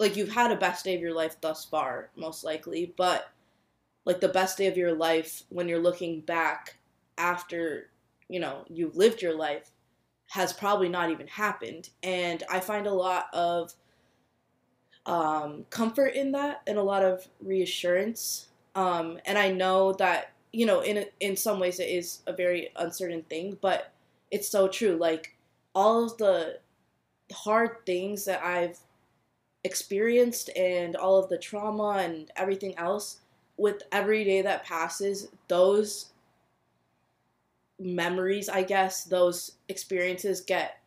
like, 0.00 0.16
you've 0.16 0.32
had 0.32 0.50
a 0.50 0.56
best 0.56 0.84
day 0.84 0.94
of 0.96 1.00
your 1.00 1.14
life 1.14 1.40
thus 1.40 1.64
far, 1.64 2.10
most 2.16 2.42
likely, 2.44 2.92
but 2.96 3.32
like 4.04 4.20
the 4.20 4.28
best 4.28 4.58
day 4.58 4.66
of 4.66 4.76
your 4.76 4.92
life 4.92 5.42
when 5.48 5.68
you're 5.68 5.78
looking 5.78 6.20
back 6.20 6.76
after 7.18 7.90
you 8.28 8.40
know 8.40 8.64
you've 8.68 8.96
lived 8.96 9.22
your 9.22 9.36
life 9.36 9.71
has 10.32 10.50
probably 10.50 10.88
not 10.88 11.10
even 11.10 11.26
happened. 11.26 11.90
And 12.02 12.42
i 12.50 12.58
find 12.58 12.86
a 12.86 12.94
lot 12.94 13.26
of 13.34 13.74
um, 15.04 15.66
comfort 15.68 16.14
in 16.14 16.32
that 16.32 16.62
and 16.66 16.78
a 16.78 16.82
lot 16.82 17.04
of 17.04 17.26
reassurance. 17.40 18.48
Um, 18.74 19.18
and 19.26 19.36
i 19.36 19.50
know 19.50 19.92
that 19.94 20.32
you 20.52 20.64
know 20.64 20.80
in 20.80 21.04
in 21.20 21.36
some 21.36 21.60
ways 21.60 21.78
it 21.78 21.88
is 21.88 22.20
a 22.26 22.32
very 22.32 22.70
uncertain 22.76 23.22
thing 23.28 23.58
but 23.60 23.92
it's 24.30 24.48
so 24.48 24.68
true. 24.68 24.96
Like 24.96 25.36
all 25.74 26.04
of 26.04 26.16
the 26.16 26.58
hard 27.32 27.84
things 27.86 28.26
that 28.26 28.42
i've 28.44 28.78
experienced 29.64 30.50
and 30.56 30.96
all 30.96 31.16
of 31.18 31.28
the 31.28 31.38
trauma 31.38 31.98
and 32.04 32.30
everything 32.36 32.76
else 32.78 33.20
with 33.56 33.82
every 33.92 34.24
day 34.24 34.42
that 34.42 34.64
passes, 34.64 35.28
those 35.48 36.11
memories, 37.84 38.48
I 38.48 38.62
guess, 38.62 39.04
those 39.04 39.52
experiences 39.68 40.40
get 40.40 40.82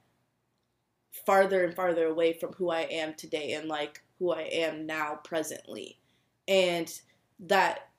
farther 1.26 1.64
and 1.64 1.74
farther 1.74 2.08
away 2.08 2.34
from 2.34 2.54
who 2.54 2.70
I 2.70 2.82
am 2.82 3.14
today 3.14 3.54
and 3.54 3.68
like 3.68 4.04
who 4.20 4.32
I 4.32 4.44
am 4.44 4.86
now 4.86 5.20
presently. 5.24 6.00
And 6.48 6.92
that 7.40 7.90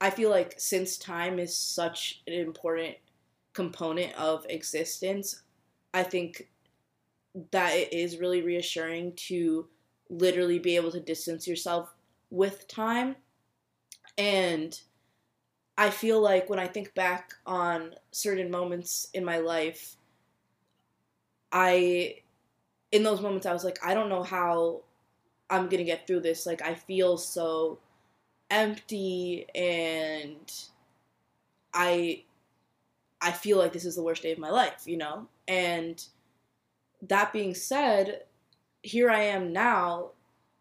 I 0.00 0.10
feel 0.10 0.30
like 0.30 0.54
since 0.58 0.96
time 0.96 1.38
is 1.38 1.56
such 1.56 2.22
an 2.26 2.34
important 2.34 2.96
component 3.52 4.14
of 4.14 4.46
existence, 4.48 5.42
I 5.94 6.02
think 6.02 6.48
that 7.52 7.74
it 7.74 7.92
is 7.92 8.18
really 8.18 8.42
reassuring 8.42 9.14
to 9.16 9.66
literally 10.08 10.58
be 10.58 10.76
able 10.76 10.92
to 10.92 11.00
distance 11.00 11.48
yourself 11.48 11.92
with 12.30 12.68
time 12.68 13.16
and 14.18 14.80
I 15.78 15.90
feel 15.90 16.20
like 16.20 16.48
when 16.48 16.58
I 16.58 16.66
think 16.66 16.94
back 16.94 17.34
on 17.44 17.94
certain 18.10 18.50
moments 18.50 19.08
in 19.12 19.24
my 19.24 19.38
life, 19.38 19.96
I, 21.52 22.16
in 22.92 23.02
those 23.02 23.20
moments, 23.20 23.46
I 23.46 23.52
was 23.52 23.64
like, 23.64 23.78
I 23.84 23.92
don't 23.94 24.08
know 24.08 24.22
how 24.22 24.82
I'm 25.50 25.68
gonna 25.68 25.84
get 25.84 26.06
through 26.06 26.20
this. 26.20 26.46
Like, 26.46 26.62
I 26.62 26.74
feel 26.74 27.18
so 27.18 27.78
empty 28.50 29.46
and 29.54 30.52
I, 31.74 32.22
I 33.20 33.32
feel 33.32 33.58
like 33.58 33.72
this 33.72 33.84
is 33.84 33.96
the 33.96 34.02
worst 34.02 34.22
day 34.22 34.32
of 34.32 34.38
my 34.38 34.50
life, 34.50 34.84
you 34.86 34.96
know? 34.96 35.28
And 35.46 36.02
that 37.02 37.32
being 37.32 37.54
said, 37.54 38.22
here 38.82 39.10
I 39.10 39.22
am 39.22 39.52
now, 39.52 40.12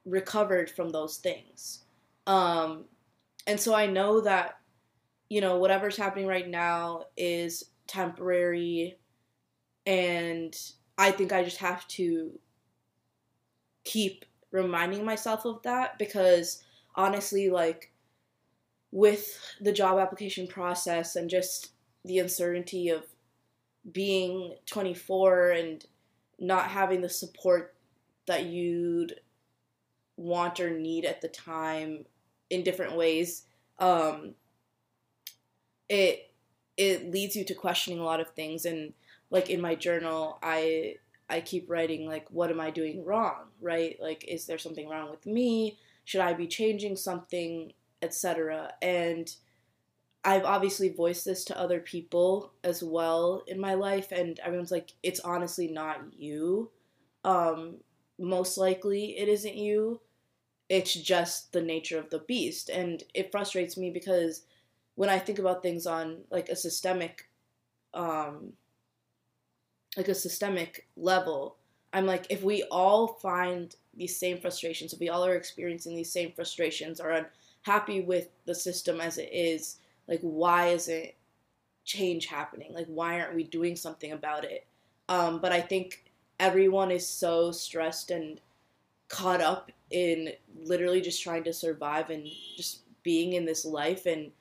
recovered 0.05 0.69
from 0.69 0.89
those 0.89 1.17
things. 1.17 1.84
Um, 2.27 2.86
and 3.48 3.60
so 3.60 3.74
I 3.74 3.86
know 3.86 4.19
that, 4.22 4.60
you 5.29 5.41
know, 5.41 5.58
whatever's 5.58 5.98
happening 5.98 6.27
right 6.27 6.48
now 6.48 7.05
is 7.17 7.65
temporary. 7.88 8.98
And 9.86 10.55
I 10.98 11.12
think 11.12 11.34
I 11.34 11.44
just 11.44 11.58
have 11.58 11.88
to 11.89 12.39
keep 13.84 14.25
reminding 14.51 15.05
myself 15.05 15.46
of 15.46 15.62
that 15.63 15.98
because 16.00 16.63
honestly, 16.96 17.50
like, 17.50 17.91
with 18.91 19.38
the 19.60 19.74
job 19.74 20.00
application 20.00 20.48
process 20.48 21.15
and 21.15 21.29
just 21.29 21.74
the 22.05 22.20
uncertainty 22.20 22.89
of 22.89 23.03
being 23.91 24.55
24 24.65 25.51
and 25.51 25.86
not 26.39 26.70
having 26.70 27.01
the 27.01 27.10
support 27.10 27.75
that 28.25 28.46
you'd 28.46 29.20
want 30.17 30.60
or 30.60 30.70
need 30.70 31.05
at 31.05 31.22
the 31.22 31.27
time 31.27 32.05
in 32.50 32.63
different 32.63 32.96
ways, 32.96 33.44
um, 33.79 34.34
it 35.89 36.32
it 36.77 37.12
leads 37.12 37.36
you 37.36 37.46
to 37.46 37.54
questioning 37.54 38.00
a 38.00 38.04
lot 38.04 38.20
of 38.20 38.30
things. 38.32 38.65
And 38.65 38.94
like 39.30 39.50
in 39.50 39.62
my 39.62 39.75
journal, 39.75 40.39
I 40.44 40.96
I 41.30 41.42
keep 41.42 41.70
writing 41.70 42.08
like, 42.08 42.30
what 42.30 42.51
am 42.51 42.60
I 42.60 42.72
doing 42.72 43.04
wrong? 43.04 43.48
Right? 43.62 43.98
Like, 44.00 44.25
is 44.27 44.46
there 44.46 44.58
something 44.58 44.88
wrong 44.89 45.10
with 45.10 45.25
me? 45.25 45.77
Should 46.04 46.22
I 46.22 46.34
be 46.34 46.48
changing 46.48 46.98
something, 46.98 47.74
etc. 48.01 48.74
And 48.82 49.34
I've 50.24 50.46
obviously 50.46 50.89
voiced 50.89 51.25
this 51.25 51.46
to 51.46 51.60
other 51.60 51.80
people 51.80 52.51
as 52.63 52.84
well 52.84 53.44
in 53.48 53.60
my 53.60 53.75
life, 53.75 54.12
and 54.12 54.39
everyone's 54.39 54.72
like, 54.72 54.92
it's 55.04 55.20
honestly 55.20 55.68
not 55.68 56.01
you. 56.13 56.72
Um, 57.24 57.77
most 58.20 58.58
likely, 58.58 59.18
it 59.18 59.27
isn't 59.27 59.56
you 59.56 60.01
it's 60.70 60.94
just 60.94 61.51
the 61.54 61.62
nature 61.62 62.00
of 62.00 62.10
the 62.10 62.20
beast 62.20 62.70
and 62.70 63.04
it 63.13 63.32
frustrates 63.32 63.77
me 63.77 63.92
because 63.92 64.44
when 64.95 65.09
i 65.09 65.19
think 65.19 65.39
about 65.39 65.61
things 65.61 65.85
on 65.85 66.17
like 66.31 66.49
a 66.49 66.55
systemic 66.55 67.29
um 67.93 68.53
like 69.97 70.07
a 70.07 70.15
systemic 70.15 70.87
level 70.97 71.57
i'm 71.93 72.05
like 72.05 72.25
if 72.29 72.43
we 72.43 72.63
all 72.71 73.07
find 73.07 73.75
these 73.95 74.19
same 74.19 74.39
frustrations 74.39 74.93
if 74.93 74.99
we 74.99 75.09
all 75.09 75.25
are 75.25 75.35
experiencing 75.35 75.95
these 75.95 76.11
same 76.11 76.31
frustrations 76.33 76.99
or 76.99 77.25
unhappy 77.65 78.01
with 78.01 78.29
the 78.45 78.55
system 78.55 78.99
as 78.99 79.17
it 79.17 79.29
is 79.31 79.77
like 80.07 80.19
why 80.21 80.67
isn't 80.67 81.11
change 81.85 82.25
happening? 82.25 82.73
Like 82.73 82.87
why 82.87 83.19
aren't 83.19 83.35
we 83.35 83.43
doing 83.43 83.75
something 83.75 84.11
about 84.11 84.43
it? 84.43 84.65
Um 85.07 85.39
but 85.39 85.51
i 85.51 85.61
think 85.61 86.11
everyone 86.39 86.89
is 86.89 87.07
so 87.07 87.51
stressed 87.51 88.09
and 88.09 88.41
caught 89.07 89.39
up 89.39 89.71
in 89.91 90.33
literally 90.63 90.99
just 90.99 91.21
trying 91.21 91.43
to 91.43 91.53
survive 91.53 92.09
and 92.09 92.27
just 92.57 92.81
being 93.03 93.33
in 93.33 93.45
this 93.45 93.63
life 93.65 94.07
and 94.07 94.31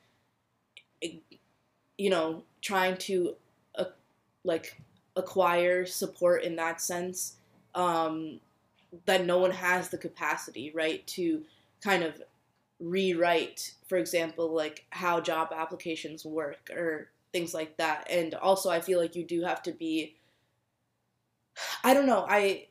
you 1.99 2.11
know 2.11 2.42
trying 2.61 2.96
to 2.96 3.34
uh, 3.78 3.84
like 4.44 4.80
acquire 5.16 5.87
support 5.87 6.42
in 6.42 6.56
that 6.56 6.80
sense 6.80 7.37
um, 7.75 8.40
that 9.06 9.25
no 9.25 9.38
one 9.38 9.50
has 9.50 9.88
the 9.88 9.99
capacity 9.99 10.73
right 10.75 11.06
to 11.06 11.42
kind 11.82 12.02
of 12.02 12.23
rewrite 12.80 13.75
for 13.87 13.99
example 13.99 14.52
like 14.52 14.84
how 14.90 15.20
job 15.20 15.49
applications 15.56 16.25
work 16.25 16.70
or 16.70 17.11
things 17.32 17.54
like 17.54 17.76
that. 17.76 18.06
And 18.11 18.34
also 18.34 18.70
i 18.70 18.80
feel 18.80 19.00
like 19.00 19.16
you 19.16 19.25
do 19.25 19.42
have 19.42 19.62
to 19.62 19.73
be 19.73 20.16
i 21.82 21.94
don't 21.94 22.06
know 22.06 22.26
i 22.28 22.66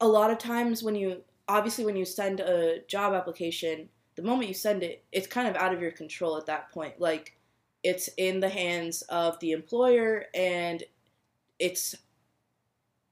a 0.00 0.06
lot 0.06 0.30
of 0.30 0.38
times 0.38 0.82
when 0.82 0.94
you 0.94 1.22
obviously 1.48 1.84
when 1.84 1.96
you 1.96 2.04
send 2.04 2.40
a 2.40 2.80
job 2.86 3.14
application 3.14 3.88
the 4.16 4.22
moment 4.22 4.48
you 4.48 4.54
send 4.54 4.82
it, 4.82 5.04
it's 5.12 5.26
kind 5.26 5.46
of 5.46 5.56
out 5.56 5.74
of 5.74 5.80
your 5.80 5.90
control 5.90 6.36
at 6.36 6.46
that 6.46 6.70
point. 6.72 7.00
Like 7.00 7.36
it's 7.82 8.08
in 8.16 8.40
the 8.40 8.48
hands 8.48 9.02
of 9.02 9.38
the 9.40 9.52
employer 9.52 10.24
and 10.34 10.82
it's 11.58 11.94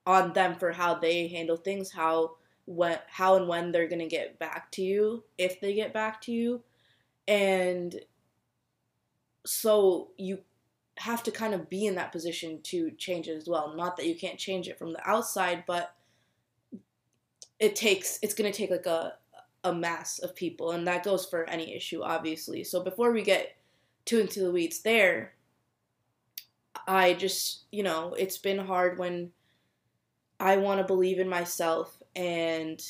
on 0.06 0.32
them 0.32 0.56
for 0.56 0.72
how 0.72 0.94
they 0.94 1.28
handle 1.28 1.56
things, 1.56 1.92
how 1.92 2.36
when 2.66 2.98
how 3.06 3.36
and 3.36 3.46
when 3.46 3.72
they're 3.72 3.88
going 3.88 4.00
to 4.00 4.06
get 4.06 4.38
back 4.38 4.72
to 4.72 4.82
you 4.82 5.22
if 5.36 5.60
they 5.60 5.74
get 5.74 5.92
back 5.92 6.20
to 6.22 6.32
you. 6.32 6.62
And 7.28 8.00
so 9.46 10.10
you 10.16 10.38
have 10.96 11.22
to 11.24 11.30
kind 11.30 11.54
of 11.54 11.68
be 11.68 11.86
in 11.86 11.96
that 11.96 12.12
position 12.12 12.60
to 12.62 12.90
change 12.92 13.28
it 13.28 13.36
as 13.36 13.48
well. 13.48 13.74
Not 13.76 13.96
that 13.96 14.06
you 14.06 14.14
can't 14.14 14.38
change 14.38 14.68
it 14.68 14.78
from 14.78 14.92
the 14.92 15.08
outside, 15.08 15.64
but 15.66 15.94
it 17.58 17.76
takes 17.76 18.18
it's 18.22 18.34
going 18.34 18.50
to 18.50 18.56
take 18.56 18.70
like 18.70 18.86
a 18.86 19.14
a 19.64 19.72
mass 19.72 20.18
of 20.20 20.36
people 20.36 20.70
and 20.72 20.86
that 20.86 21.04
goes 21.04 21.26
for 21.26 21.44
any 21.44 21.74
issue 21.74 22.02
obviously. 22.02 22.62
So 22.62 22.82
before 22.82 23.12
we 23.12 23.22
get 23.22 23.56
too 24.04 24.20
into 24.20 24.40
the 24.40 24.52
weeds 24.52 24.80
there, 24.80 25.34
I 26.86 27.14
just, 27.14 27.64
you 27.72 27.82
know, 27.82 28.14
it's 28.14 28.38
been 28.38 28.58
hard 28.58 28.98
when 28.98 29.30
I 30.38 30.58
want 30.58 30.80
to 30.80 30.86
believe 30.86 31.18
in 31.18 31.28
myself 31.28 32.02
and 32.14 32.80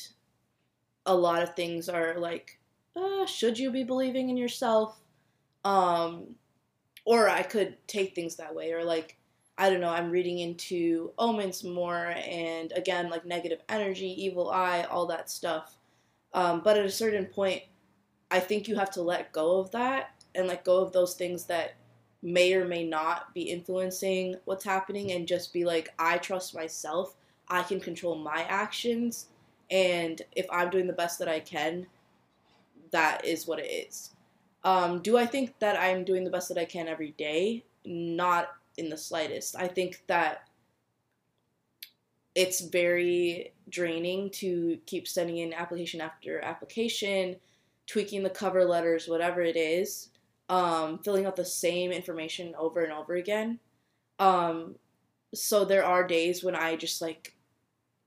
a 1.05 1.15
lot 1.15 1.41
of 1.41 1.55
things 1.55 1.87
are 1.89 2.19
like, 2.19 2.59
uh, 2.95 3.25
should 3.25 3.57
you 3.57 3.71
be 3.71 3.83
believing 3.83 4.29
in 4.29 4.37
yourself? 4.37 4.99
Um 5.63 6.35
or 7.05 7.29
I 7.29 7.43
could 7.43 7.77
take 7.87 8.15
things 8.15 8.35
that 8.37 8.53
way, 8.55 8.73
or 8.73 8.83
like, 8.83 9.17
I 9.57 9.69
don't 9.69 9.79
know, 9.79 9.89
I'm 9.89 10.09
reading 10.09 10.39
into 10.39 11.11
omens 11.17 11.63
more, 11.63 12.13
and 12.15 12.73
again, 12.75 13.09
like 13.09 13.25
negative 13.25 13.59
energy, 13.69 14.07
evil 14.07 14.49
eye, 14.49 14.87
all 14.89 15.05
that 15.07 15.29
stuff. 15.29 15.77
Um, 16.35 16.59
but 16.59 16.77
at 16.77 16.85
a 16.85 16.91
certain 16.91 17.25
point, 17.25 17.63
I 18.29 18.41
think 18.41 18.67
you 18.67 18.75
have 18.75 18.91
to 18.91 19.01
let 19.01 19.31
go 19.31 19.57
of 19.59 19.71
that 19.71 20.11
and 20.35 20.47
let 20.47 20.65
go 20.65 20.81
of 20.81 20.91
those 20.91 21.15
things 21.15 21.45
that 21.45 21.75
may 22.21 22.53
or 22.53 22.65
may 22.65 22.83
not 22.83 23.33
be 23.33 23.43
influencing 23.43 24.35
what's 24.43 24.65
happening 24.65 25.13
and 25.13 25.27
just 25.27 25.53
be 25.53 25.63
like, 25.63 25.93
I 25.97 26.17
trust 26.17 26.53
myself. 26.53 27.15
I 27.47 27.63
can 27.63 27.79
control 27.79 28.15
my 28.15 28.45
actions. 28.49 29.27
And 29.71 30.21
if 30.35 30.45
I'm 30.51 30.69
doing 30.69 30.87
the 30.87 30.93
best 30.93 31.19
that 31.19 31.29
I 31.29 31.39
can, 31.39 31.87
that 32.91 33.23
is 33.23 33.47
what 33.47 33.59
it 33.59 33.69
is. 33.87 34.11
Um, 34.65 34.99
do 34.99 35.17
I 35.17 35.25
think 35.25 35.57
that 35.59 35.79
I'm 35.79 36.03
doing 36.03 36.25
the 36.25 36.31
best 36.31 36.49
that 36.49 36.57
I 36.57 36.65
can 36.65 36.89
every 36.89 37.11
day? 37.11 37.63
Not 37.85 38.49
in 38.77 38.89
the 38.89 38.97
slightest. 38.97 39.55
I 39.55 39.67
think 39.67 40.03
that 40.07 40.49
it's 42.35 42.59
very 42.61 43.53
draining 43.69 44.29
to 44.29 44.77
keep 44.85 45.07
sending 45.07 45.37
in 45.37 45.53
application 45.53 46.01
after 46.01 46.39
application, 46.41 47.37
tweaking 47.87 48.23
the 48.23 48.29
cover 48.29 48.65
letters, 48.65 49.07
whatever 49.07 49.41
it 49.41 49.55
is, 49.55 50.09
um, 50.49 50.99
filling 50.99 51.25
out 51.25 51.37
the 51.37 51.45
same 51.45 51.91
information 51.91 52.53
over 52.59 52.81
and 52.81 52.91
over 52.91 53.15
again. 53.15 53.59
Um, 54.19 54.75
so 55.33 55.65
there 55.65 55.85
are 55.85 56.05
days 56.05 56.43
when 56.43 56.55
I 56.55 56.75
just 56.75 57.01
like 57.01 57.35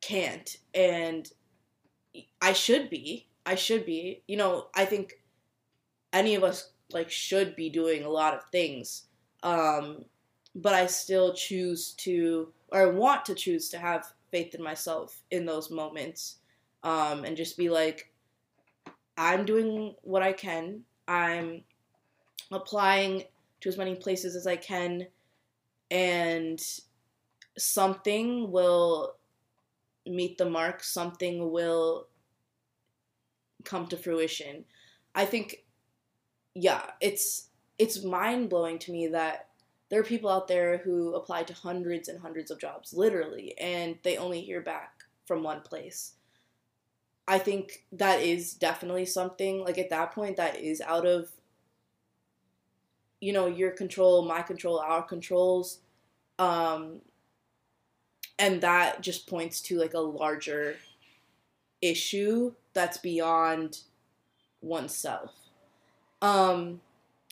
can't, 0.03 0.57
and 0.75 1.29
I 2.41 2.53
should 2.53 2.91
be. 2.91 3.29
I 3.47 3.55
should 3.55 3.87
be. 3.87 4.23
You 4.29 4.37
know, 4.37 4.67
I 4.75 4.85
think 4.85 5.15
any 6.13 6.35
of 6.35 6.45
us 6.45 6.73
like 6.93 7.11
should 7.11 7.57
be 7.57 7.71
doing 7.71 8.05
a 8.05 8.09
lot 8.09 8.35
of 8.35 8.45
things 8.51 9.05
um, 9.43 10.05
but 10.55 10.73
i 10.73 10.87
still 10.87 11.35
choose 11.35 11.93
to 11.93 12.49
or 12.71 12.83
I 12.83 12.87
want 12.87 13.25
to 13.27 13.35
choose 13.35 13.69
to 13.71 13.79
have 13.79 14.13
faith 14.31 14.55
in 14.55 14.63
myself 14.63 15.23
in 15.31 15.47
those 15.47 15.71
moments 15.71 16.37
um, 16.83 17.25
and 17.25 17.37
just 17.37 17.57
be 17.57 17.69
like 17.69 18.13
i'm 19.17 19.45
doing 19.45 19.95
what 20.03 20.23
i 20.23 20.33
can. 20.33 20.83
I'm 21.07 21.65
applying 22.53 23.25
to 23.61 23.69
as 23.69 23.79
many 23.79 23.95
places 23.95 24.37
as 24.37 24.47
i 24.47 24.57
can 24.57 25.07
and 25.91 26.61
something 27.59 28.51
will 28.51 29.17
meet 30.07 30.39
the 30.39 30.49
mark. 30.49 30.83
Something 30.83 31.51
will 31.51 32.09
come 33.65 33.87
to 33.89 33.97
fruition. 33.97 34.65
I 35.15 35.25
think 35.25 35.65
yeah, 36.55 36.83
it's 37.01 37.49
it's 37.79 38.03
mind 38.03 38.51
blowing 38.51 38.79
to 38.81 38.93
me 38.93 39.09
that 39.09 39.48
there 39.91 40.01
are 40.01 40.05
people 40.05 40.31
out 40.31 40.49
there 40.49 40.79
who 40.79 41.15
apply 41.15 41.45
to 41.45 41.55
hundreds 41.55 42.09
and 42.09 42.21
hundreds 42.21 42.51
of 42.51 42.59
jobs, 42.59 42.93
literally, 42.93 43.57
and 43.59 43.97
they 44.03 44.17
only 44.17 44.41
hear 44.41 44.61
back 44.61 45.05
from 45.27 45.43
one 45.43 45.63
place. 45.63 46.13
I 47.27 47.39
think 47.39 47.85
that 47.93 48.21
is 48.21 48.55
definitely 48.55 49.05
something 49.07 49.63
like 49.63 49.79
at 49.79 49.91
that 49.91 50.13
point 50.13 50.37
that 50.37 50.59
is 50.59 50.81
out 50.81 51.07
of 51.07 51.31
you 53.21 53.33
know 53.33 53.47
your 53.47 53.71
control, 53.71 54.23
my 54.25 54.43
control, 54.43 54.79
our 54.79 55.03
controls, 55.03 55.81
um, 56.39 57.01
and 58.39 58.61
that 58.61 59.01
just 59.01 59.29
points 59.29 59.61
to 59.63 59.79
like 59.79 59.95
a 59.95 60.01
larger 60.01 60.77
issue 61.83 62.53
that's 62.75 62.99
beyond 62.99 63.81
oneself. 64.61 65.33
Um, 66.23 66.81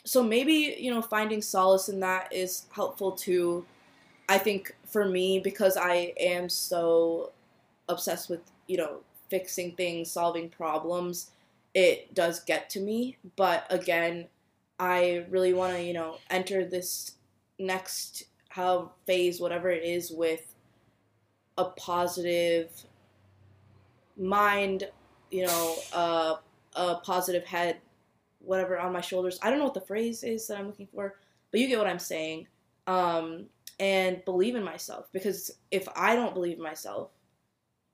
so 0.06 0.22
maybe 0.22 0.76
you 0.78 0.94
know 0.94 1.02
finding 1.02 1.42
solace 1.42 1.88
in 1.88 2.00
that 2.00 2.32
is 2.32 2.66
helpful 2.70 3.12
too. 3.12 3.66
I 4.28 4.38
think 4.38 4.74
for 4.86 5.06
me 5.06 5.38
because 5.40 5.76
I 5.76 6.14
am 6.18 6.48
so 6.48 7.32
obsessed 7.88 8.30
with 8.30 8.40
you 8.66 8.78
know 8.78 9.00
fixing 9.28 9.72
things, 9.72 10.10
solving 10.10 10.48
problems, 10.48 11.30
it 11.74 12.14
does 12.14 12.40
get 12.40 12.70
to 12.70 12.80
me. 12.80 13.16
But 13.36 13.66
again, 13.68 14.28
I 14.78 15.26
really 15.28 15.52
want 15.52 15.74
to 15.74 15.82
you 15.82 15.92
know 15.92 16.18
enter 16.30 16.64
this 16.64 17.16
next 17.58 18.24
how 18.50 18.92
phase 19.06 19.40
whatever 19.40 19.70
it 19.70 19.84
is 19.84 20.10
with 20.10 20.54
a 21.58 21.64
positive 21.64 22.70
mind, 24.16 24.88
you 25.30 25.46
know, 25.46 25.76
uh, 25.92 26.34
a 26.74 26.94
positive 26.96 27.44
head 27.44 27.78
whatever 28.46 28.78
on 28.78 28.92
my 28.92 29.00
shoulders. 29.00 29.38
I 29.42 29.50
don't 29.50 29.58
know 29.58 29.64
what 29.64 29.74
the 29.74 29.80
phrase 29.80 30.22
is 30.22 30.46
that 30.46 30.58
I'm 30.58 30.66
looking 30.66 30.88
for, 30.94 31.16
but 31.50 31.60
you 31.60 31.68
get 31.68 31.78
what 31.78 31.86
I'm 31.86 31.98
saying. 31.98 32.46
Um, 32.86 33.46
and 33.78 34.24
believe 34.24 34.54
in 34.54 34.64
myself 34.64 35.06
because 35.12 35.50
if 35.70 35.86
I 35.94 36.16
don't 36.16 36.34
believe 36.34 36.56
in 36.56 36.62
myself, 36.62 37.10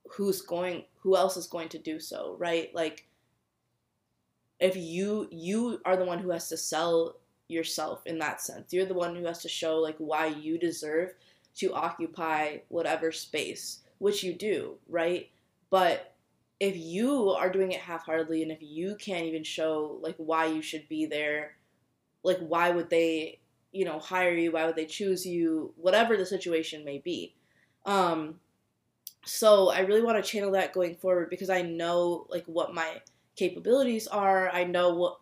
who's 0.08 0.42
going? 0.42 0.84
Who 1.00 1.16
else 1.16 1.36
is 1.36 1.46
going 1.46 1.68
to 1.70 1.78
do 1.78 1.98
so? 1.98 2.36
Right? 2.38 2.72
Like, 2.74 3.08
if 4.60 4.76
you 4.76 5.28
you 5.30 5.80
are 5.84 5.96
the 5.96 6.04
one 6.04 6.18
who 6.18 6.30
has 6.30 6.48
to 6.50 6.56
sell 6.56 7.16
yourself 7.48 8.02
in 8.06 8.18
that 8.18 8.40
sense, 8.40 8.72
you're 8.72 8.86
the 8.86 8.94
one 8.94 9.16
who 9.16 9.24
has 9.24 9.42
to 9.42 9.48
show 9.48 9.76
like 9.78 9.96
why 9.98 10.26
you 10.26 10.58
deserve 10.58 11.14
to 11.56 11.72
occupy 11.74 12.58
whatever 12.68 13.12
space, 13.12 13.80
which 13.98 14.22
you 14.22 14.34
do, 14.34 14.76
right? 14.88 15.28
But 15.70 16.12
if 16.62 16.77
you 16.77 17.31
are 17.31 17.51
doing 17.51 17.72
it 17.72 17.81
half-heartedly 17.81 18.40
and 18.40 18.53
if 18.53 18.59
you 18.61 18.94
can't 18.94 19.25
even 19.25 19.42
show 19.42 19.98
like 20.01 20.14
why 20.16 20.46
you 20.46 20.62
should 20.62 20.88
be 20.88 21.07
there 21.07 21.57
like 22.22 22.38
why 22.38 22.70
would 22.70 22.88
they 22.88 23.40
you 23.72 23.85
know 23.85 23.98
hire 23.98 24.33
you? 24.33 24.53
Why 24.53 24.66
would 24.66 24.77
they 24.77 24.87
choose 24.87 25.27
you? 25.27 25.75
Whatever 25.77 26.16
the 26.16 26.25
situation 26.25 26.85
may 26.85 26.98
be. 26.98 27.35
Um 27.85 28.38
so 29.25 29.70
i 29.70 29.79
really 29.81 30.03
want 30.03 30.22
to 30.22 30.31
channel 30.31 30.51
that 30.51 30.72
going 30.72 30.96
forward 30.96 31.31
because 31.31 31.48
i 31.48 31.62
know 31.62 32.27
like 32.29 32.44
what 32.46 32.75
my 32.75 33.01
capabilities 33.37 34.07
are. 34.07 34.48
I 34.51 34.62
know 34.62 34.94
what 34.94 35.18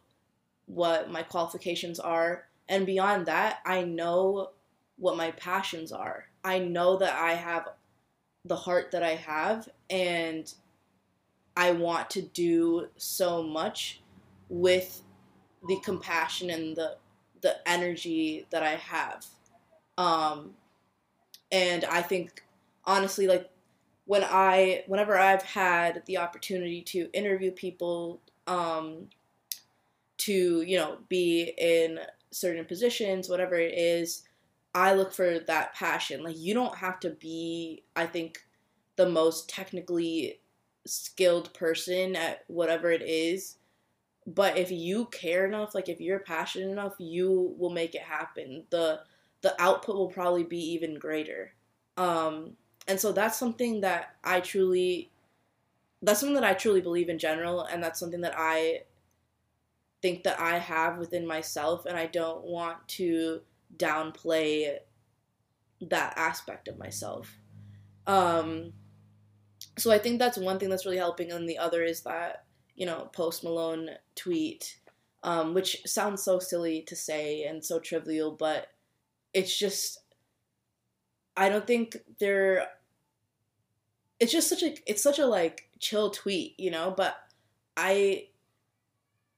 what 0.67 1.11
my 1.11 1.23
qualifications 1.23 1.99
are. 2.01 2.49
And 2.69 2.85
beyond 2.85 3.25
that 3.27 3.61
i 3.65 3.83
know 3.83 4.51
what 4.99 5.17
my 5.17 5.31
passions 5.33 5.91
are. 5.91 6.27
I 6.45 6.59
know 6.59 6.99
that 6.99 7.15
i 7.15 7.33
have 7.33 7.69
the 8.45 8.57
heart 8.57 8.91
that 8.91 9.03
i 9.03 9.15
have 9.15 9.71
and 9.89 10.53
I 11.57 11.73
want 11.73 12.11
to 12.11 12.23
do 12.23 12.89
so 12.97 13.43
much 13.43 14.01
with 14.49 15.03
the 15.69 15.79
compassion 15.81 16.51
and 16.51 16.77
the 16.77 16.97
the 17.43 17.57
energy 17.67 18.47
that 18.51 18.63
I 18.63 18.77
have. 18.77 19.25
Um, 19.97 20.55
and 21.51 21.85
I 21.85 22.03
think 22.03 22.43
honestly, 22.85 23.27
like 23.27 23.51
when 24.05 24.25
I, 24.25 24.85
whenever 24.87 25.17
I've 25.17 25.43
had 25.43 26.03
the 26.07 26.19
opportunity 26.19 26.83
to 26.83 27.09
interview 27.13 27.51
people, 27.51 28.21
um, 28.47 29.09
to 30.19 30.61
you 30.63 30.77
know 30.77 30.99
be 31.09 31.55
in 31.57 32.01
certain 32.31 32.65
positions, 32.65 33.29
whatever 33.29 33.55
it 33.55 33.73
is, 33.77 34.23
I 34.75 34.95
look 34.95 35.13
for 35.13 35.39
that 35.39 35.75
passion. 35.75 36.23
Like 36.23 36.39
you 36.39 36.55
don't 36.55 36.77
have 36.77 37.01
to 37.01 37.11
be, 37.11 37.85
I 37.97 38.07
think, 38.07 38.43
the 38.97 39.09
most 39.09 39.49
technically 39.49 40.41
skilled 40.87 41.53
person 41.53 42.17
at 42.17 42.45
whatever 42.47 42.91
it 42.91 43.03
is 43.03 43.57
but 44.27 44.57
if 44.57 44.71
you 44.71 45.07
care 45.07 45.47
enough 45.47 45.75
like 45.75 45.89
if 45.89 46.01
you're 46.01 46.21
passionate 46.21 46.71
enough 46.71 46.95
you 46.99 47.55
will 47.59 47.71
make 47.71 47.95
it 47.95 48.03
happen 48.03 48.65
the 48.71 49.01
the 49.43 49.61
output 49.61 49.97
will 49.97 50.09
probably 50.09 50.45
be 50.45 50.59
even 50.73 50.99
greater 50.99 51.53
um 51.97 52.53
and 52.89 52.99
so 52.99 53.13
that's 53.13 53.39
something 53.39 53.81
that 53.81 54.17
i 54.25 54.41
truly 54.41 55.11
that's 56.03 56.21
something 56.21 56.35
that 56.35 56.45
i 56.45 56.55
truly 56.55 56.81
believe 56.81 57.09
in 57.09 57.19
general 57.19 57.63
and 57.65 57.83
that's 57.83 58.01
something 58.01 58.21
that 58.21 58.35
i 58.37 58.81
think 60.03 60.25
that 60.25 60.41
I 60.41 60.59
have 60.59 60.99
within 60.99 61.27
myself, 61.27 61.87
and 61.87 61.97
I 61.97 62.07
don't 62.07 62.45
want 62.45 62.87
to 62.89 63.41
downplay 63.77 64.79
that 65.81 66.15
aspect 66.17 66.69
of 66.69 66.79
myself. 66.79 67.37
Um, 68.07 68.73
so 69.79 69.91
I 69.91 69.99
think 69.99 70.19
that's 70.19 70.39
one 70.39 70.59
thing 70.59 70.69
that's 70.69 70.85
really 70.85 70.99
helping, 70.99 71.33
and 71.33 71.49
the 71.49 71.59
other 71.59 71.83
is 71.83 72.03
that 72.03 72.45
you 72.77 72.87
know 72.87 73.09
Post 73.13 73.45
Malone 73.45 73.91
tweet, 74.15 74.79
um, 75.23 75.55
which 75.55 75.83
sounds 75.87 76.23
so 76.23 76.39
silly 76.39 76.83
to 76.83 76.97
say 76.97 77.45
and 77.45 77.65
so 77.65 77.79
trivial, 77.79 78.33
but 78.33 78.69
it's 79.33 79.57
just 79.57 80.01
I 81.37 81.49
don't 81.49 81.67
think 81.67 81.97
there. 82.19 82.67
It's 84.19 84.33
just 84.33 84.49
such 84.49 84.63
a 84.63 84.75
it's 84.87 85.03
such 85.03 85.19
a 85.19 85.27
like 85.27 85.71
chill 85.79 86.11
tweet, 86.11 86.59
you 86.59 86.71
know. 86.71 86.93
But 86.95 87.17
I 87.77 88.29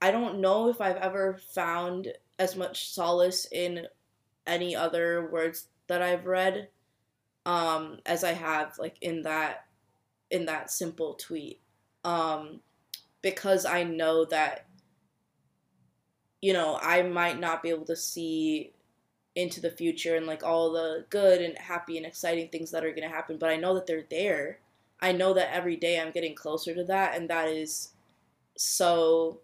I 0.00 0.10
don't 0.10 0.40
know 0.40 0.68
if 0.68 0.80
I've 0.80 0.96
ever 0.96 1.38
found 1.54 2.12
as 2.38 2.56
much 2.56 2.90
solace 2.90 3.46
in 3.52 3.86
any 4.46 4.74
other 4.74 5.28
words 5.30 5.68
that 5.86 6.02
I've 6.02 6.26
read 6.26 6.68
um, 7.46 7.98
as 8.04 8.24
I 8.24 8.32
have 8.32 8.78
like 8.78 8.96
in 9.00 9.22
that 9.22 9.66
in 10.32 10.46
that 10.46 10.70
simple 10.70 11.14
tweet 11.14 11.60
um, 12.04 12.60
because 13.20 13.64
I 13.66 13.84
know 13.84 14.24
that 14.24 14.66
you 16.40 16.52
know 16.52 16.78
I 16.82 17.02
might 17.02 17.38
not 17.38 17.62
be 17.62 17.68
able 17.68 17.84
to 17.84 17.94
see 17.94 18.72
into 19.36 19.60
the 19.60 19.70
future 19.70 20.16
and 20.16 20.26
like 20.26 20.42
all 20.42 20.72
the 20.72 21.06
good 21.10 21.40
and 21.40 21.56
happy 21.56 21.96
and 21.96 22.04
exciting 22.04 22.48
things 22.48 22.70
that 22.70 22.84
are 22.84 22.90
going 22.90 23.08
to 23.08 23.14
happen 23.14 23.36
but 23.38 23.50
I 23.50 23.56
know 23.56 23.74
that 23.74 23.86
they're 23.86 24.04
there. 24.10 24.58
I 25.00 25.12
know 25.12 25.34
that 25.34 25.54
every 25.54 25.76
day 25.76 26.00
I'm 26.00 26.12
getting 26.12 26.34
closer 26.34 26.74
to 26.74 26.84
that 26.84 27.16
and 27.16 27.28
that 27.30 27.48
is 27.48 27.92
so 28.56 29.40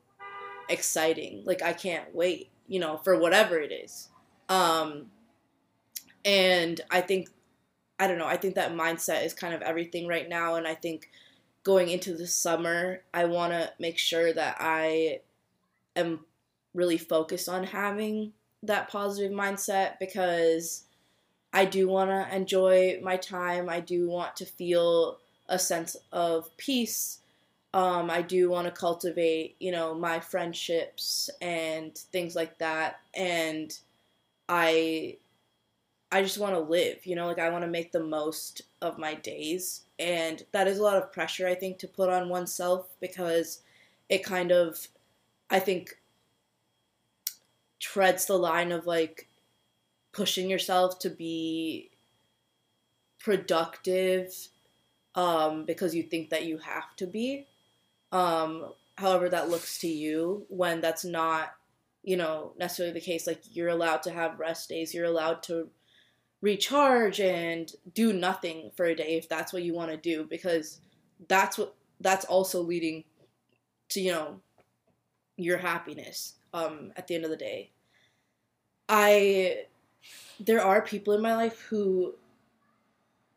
exciting. 0.69 1.43
Like 1.45 1.63
I 1.63 1.73
can't 1.73 2.15
wait, 2.15 2.51
you 2.67 2.81
know, 2.81 2.97
for 2.97 3.19
whatever 3.19 3.59
it 3.59 3.73
is. 3.73 4.09
Um 4.49 5.11
and 6.25 6.81
I 6.91 7.01
think 7.03 7.29
I 7.99 8.07
don't 8.07 8.19
know, 8.19 8.27
I 8.27 8.37
think 8.37 8.55
that 8.55 8.75
mindset 8.75 9.25
is 9.25 9.35
kind 9.35 9.55
of 9.55 9.63
everything 9.63 10.07
right 10.07 10.29
now 10.29 10.55
and 10.55 10.67
I 10.67 10.75
think 10.75 11.11
going 11.65 11.89
into 11.89 12.15
the 12.15 12.27
summer, 12.27 13.03
I 13.13 13.25
want 13.25 13.53
to 13.53 13.73
make 13.79 13.99
sure 13.99 14.33
that 14.33 14.57
I 14.61 15.21
am 15.97 16.21
really 16.75 16.99
focused 16.99 17.49
on 17.49 17.65
having 17.65 18.33
that 18.63 18.89
positive 18.89 19.33
mindset 19.33 19.99
because 19.99 20.85
I 21.53 21.65
do 21.65 21.89
want 21.89 22.11
to 22.11 22.35
enjoy 22.35 23.01
my 23.03 23.17
time. 23.17 23.69
I 23.69 23.81
do 23.81 24.09
want 24.09 24.37
to 24.37 24.45
feel 24.45 25.19
a 25.49 25.59
sense 25.59 25.97
of 26.13 26.55
peace. 26.57 27.19
Um, 27.75 28.11
I 28.11 28.23
do 28.23 28.51
want 28.51 28.67
to 28.67 28.73
cultivate, 28.73 29.57
you 29.59 29.73
know, 29.73 29.95
my 29.95 30.21
friendships 30.21 31.31
and 31.41 31.97
things 31.97 32.35
like 32.35 32.59
that. 32.59 33.01
And 33.15 33.77
I 34.49 35.19
I 36.11 36.23
just 36.23 36.39
want 36.39 36.55
to 36.55 36.61
live, 36.61 37.05
you 37.05 37.15
know, 37.15 37.27
like 37.27 37.39
I 37.39 37.51
want 37.51 37.65
to 37.65 37.71
make 37.71 37.93
the 37.93 38.03
most 38.03 38.63
of 38.81 38.99
my 38.99 39.15
days. 39.15 39.83
And 39.99 40.43
that 40.53 40.67
is 40.67 40.79
a 40.79 40.83
lot 40.83 40.97
of 40.97 41.13
pressure, 41.13 41.47
I 41.47 41.55
think, 41.55 41.79
to 41.79 41.89
put 41.89 42.09
on 42.09 42.29
oneself 42.29 42.89
because 43.01 43.63
it 44.09 44.25
kind 44.25 44.51
of, 44.51 44.89
I 45.51 45.59
think, 45.59 45.99
treads 47.79 48.27
the 48.27 48.39
line 48.39 48.73
of 48.73 48.87
like 48.87 49.29
pushing 50.13 50.49
yourself 50.49 50.99
to 51.01 51.11
be 51.11 51.91
productive 53.19 54.49
um, 55.15 55.65
because 55.65 55.95
you 55.95 56.03
think 56.03 56.31
that 56.31 56.45
you 56.45 56.59
have 56.59 56.97
to 56.97 57.07
be. 57.07 57.47
Um, 58.13 58.73
however, 58.97 59.29
that 59.29 59.51
looks 59.51 59.79
to 59.81 59.89
you 59.89 60.47
when 60.49 60.81
that's 60.81 61.05
not, 61.05 61.55
you 62.03 62.17
know, 62.17 62.53
necessarily 62.59 62.95
the 62.95 63.01
case. 63.01 63.27
Like 63.27 63.43
you're 63.51 63.69
allowed 63.69 64.03
to 64.05 64.11
have 64.11 64.39
rest 64.39 64.71
days, 64.71 64.95
you're 64.95 65.05
allowed 65.05 65.43
to 65.45 65.69
recharge 66.41 67.21
and 67.21 67.73
do 67.95 68.13
nothing 68.13 68.71
for 68.77 68.87
a 68.87 68.95
day 68.95 69.17
if 69.17 69.29
that's 69.29 69.53
what 69.53 69.63
you 69.63 69.75
want 69.75 69.91
to 69.91 69.97
do 69.97 70.25
because 70.25 70.81
that's 71.29 71.59
what 71.59 71.75
that's 72.01 72.25
also 72.25 72.63
leading 72.63 73.03
to 73.89 74.01
you 74.01 74.13
know 74.13 74.41
your 75.37 75.59
happiness 75.59 76.35
um 76.55 76.93
at 76.97 77.07
the 77.07 77.15
end 77.15 77.25
of 77.25 77.31
the 77.31 77.37
day. 77.37 77.71
I 78.89 79.65
there 80.41 80.63
are 80.63 80.81
people 80.81 81.15
in 81.15 81.23
my 81.23 81.35
life 81.35 81.61
who 81.63 82.15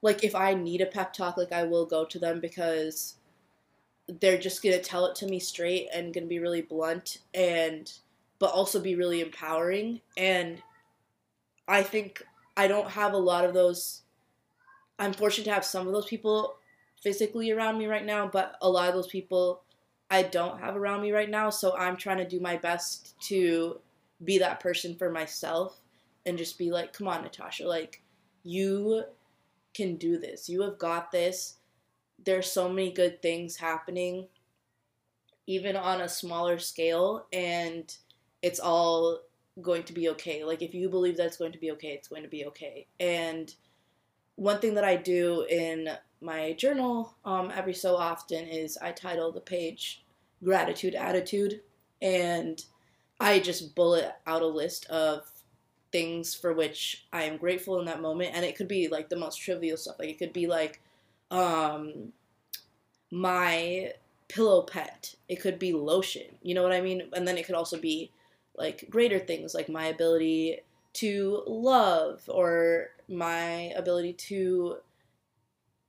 like 0.02 0.24
if 0.24 0.36
i 0.36 0.54
need 0.54 0.82
a 0.82 0.86
pep 0.86 1.14
talk 1.14 1.38
like 1.38 1.52
i 1.52 1.64
will 1.64 1.86
go 1.86 2.06
to 2.06 2.20
them 2.20 2.40
because 2.40 3.16
they're 4.20 4.38
just 4.38 4.62
gonna 4.62 4.80
tell 4.80 5.06
it 5.06 5.16
to 5.16 5.28
me 5.28 5.40
straight 5.40 5.88
and 5.94 6.14
gonna 6.14 6.26
be 6.26 6.40
really 6.40 6.62
blunt 6.62 7.20
and 7.34 7.94
but 8.40 8.52
also 8.52 8.80
be 8.80 8.96
really 8.96 9.22
empowering. 9.22 10.02
And 10.18 10.62
i 11.68 11.84
think 11.84 12.24
I 12.58 12.68
don't 12.68 12.90
have 12.90 13.14
a 13.14 13.18
lot 13.18 13.46
of 13.46 13.54
those. 13.54 14.02
I'm 15.00 15.14
fortunate 15.14 15.46
to 15.46 15.54
have 15.54 15.66
some 15.66 15.88
of 15.88 15.94
those 15.94 16.06
people 16.06 16.56
physically 17.02 17.52
around 17.52 17.78
me 17.78 17.88
right 17.88 18.06
now, 18.06 18.28
but 18.28 18.56
a 18.62 18.70
lot 18.70 18.90
of 18.90 18.96
those 18.96 19.08
people 19.08 19.64
I 20.10 20.24
don't 20.24 20.60
have 20.60 20.76
around 20.76 21.02
me 21.02 21.12
right 21.12 21.30
now. 21.30 21.50
So 21.50 21.76
I'm 21.78 21.98
trying 21.98 22.18
to 22.18 22.28
do 22.28 22.40
my 22.40 22.58
best 22.58 23.20
to 23.28 23.80
be 24.24 24.38
that 24.40 24.60
person 24.60 24.96
for 24.96 25.10
myself 25.10 25.80
and 26.26 26.38
just 26.38 26.58
be 26.58 26.70
like, 26.70 26.94
come 26.94 27.08
on, 27.08 27.24
Natasha, 27.24 27.68
like, 27.68 28.04
you 28.44 29.04
can 29.74 29.96
do 29.96 30.18
this. 30.20 30.50
You 30.50 30.62
have 30.62 30.78
got 30.78 31.12
this. 31.12 31.56
There's 32.24 32.52
so 32.52 32.70
many 32.70 32.92
good 32.92 33.22
things 33.22 33.56
happening, 33.56 34.28
even 35.48 35.76
on 35.76 36.02
a 36.02 36.10
smaller 36.10 36.60
scale, 36.60 37.26
and 37.34 37.96
it's 38.42 38.60
all 38.60 39.22
going 39.62 39.84
to 39.84 39.94
be 39.94 40.10
okay. 40.10 40.44
Like 40.44 40.62
if 40.62 40.74
you 40.74 40.90
believe 40.90 41.18
that 41.18 41.28
it's 41.28 41.38
going 41.38 41.52
to 41.52 41.58
be 41.58 41.72
okay, 41.72 41.90
it's 41.90 42.08
going 42.08 42.24
to 42.24 42.30
be 42.30 42.46
okay. 42.46 42.88
And 43.00 43.54
one 44.36 44.60
thing 44.60 44.76
that 44.76 44.84
I 44.84 44.96
do 44.96 45.46
in 45.50 45.90
my 46.22 46.54
journal 46.54 47.16
um, 47.26 47.52
every 47.54 47.74
so 47.74 47.96
often 47.96 48.48
is 48.48 48.78
I 48.78 48.92
title 48.92 49.32
the 49.32 49.42
page 49.42 50.04
gratitude 50.44 50.96
attitude. 50.96 51.62
And 52.02 52.64
I 53.20 53.40
just 53.40 53.76
bullet 53.76 54.14
out 54.26 54.42
a 54.42 54.48
list 54.48 54.86
of 54.88 55.30
things 55.92 56.34
for 56.34 56.54
which 56.54 57.06
I 57.12 57.24
am 57.24 57.38
grateful 57.38 57.80
in 57.80 57.86
that 57.86 58.02
moment. 58.02 58.34
And 58.34 58.46
it 58.46 58.56
could 58.56 58.68
be 58.68 58.88
like 58.88 59.10
the 59.10 59.18
most 59.18 59.38
trivial 59.38 59.78
stuff. 59.78 60.00
Like 60.00 60.10
it 60.10 60.18
could 60.18 60.34
be 60.34 60.48
like 60.48 60.82
um 61.30 62.14
my 63.12 63.94
pillow 64.28 64.62
pet. 64.62 65.16
It 65.28 65.42
could 65.42 65.60
be 65.60 65.74
lotion. 65.74 66.38
You 66.42 66.56
know 66.56 66.64
what 66.64 66.72
I 66.72 66.82
mean? 66.82 67.04
And 67.14 67.28
then 67.28 67.38
it 67.38 67.46
could 67.46 67.56
also 67.56 67.78
be 67.78 68.12
like 68.56 68.88
greater 68.90 69.20
things 69.20 69.54
like 69.54 69.70
my 69.70 69.86
ability 69.86 70.62
to 70.94 71.44
love 71.48 72.24
or 72.28 72.90
my 73.08 73.72
ability 73.76 74.14
to 74.14 74.78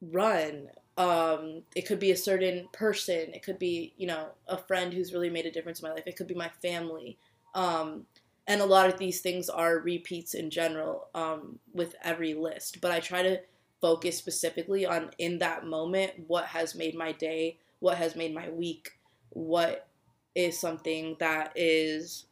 run. 0.00 0.68
Um 0.98 1.62
it 1.74 1.82
could 1.86 1.98
be 1.98 2.10
a 2.10 2.16
certain 2.16 2.68
person. 2.72 3.32
It 3.34 3.42
could 3.42 3.58
be 3.58 3.94
you 3.96 4.06
know 4.06 4.28
a 4.48 4.58
friend 4.58 4.92
who's 4.92 5.12
really 5.12 5.30
made 5.30 5.46
a 5.46 5.50
difference 5.50 5.80
in 5.80 5.88
my 5.88 5.94
life. 5.94 6.04
It 6.06 6.16
could 6.16 6.26
be 6.26 6.34
my 6.34 6.50
family. 6.60 7.18
Um 7.54 8.06
and 8.46 8.60
a 8.60 8.66
lot 8.66 8.88
of 8.90 8.98
these 8.98 9.20
things 9.20 9.48
are 9.48 9.78
repeats 9.78 10.34
in 10.34 10.50
general 10.50 11.08
um 11.14 11.58
with 11.72 11.94
every 12.02 12.34
list. 12.34 12.80
But 12.80 12.90
i 12.90 13.00
try 13.00 13.22
to 13.22 13.40
focus 13.80 14.16
specifically 14.16 14.86
on 14.86 15.10
in 15.18 15.38
that 15.38 15.66
moment 15.66 16.12
what 16.28 16.46
has 16.46 16.74
made 16.74 16.94
my 16.94 17.10
day 17.12 17.58
what 17.80 17.98
has 17.98 18.14
made 18.14 18.32
my 18.32 18.48
week 18.48 18.92
what 19.30 19.88
is 20.36 20.58
something 20.58 21.16
that 21.18 21.52
is 21.56 22.26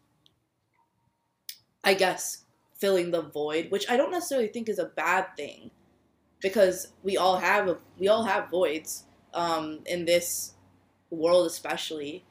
I 1.85 1.95
guess, 1.95 2.45
filling 2.79 3.11
the 3.11 3.23
void, 3.23 3.71
which 3.71 3.89
I 3.91 3.97
don't 3.97 4.11
necessarily 4.11 4.49
think 4.49 4.69
is 4.69 4.79
a 4.79 4.87
bad 4.87 5.27
thing, 5.37 5.71
because 6.41 6.93
we 7.03 7.17
all 7.17 7.39
have 7.39 7.69
a, 7.69 7.79
we 7.99 8.09
all 8.09 8.25
have 8.25 8.51
voids 8.51 9.05
um, 9.35 9.81
in 9.87 10.05
this 10.05 10.55
world, 11.11 11.47
especially. 11.47 12.25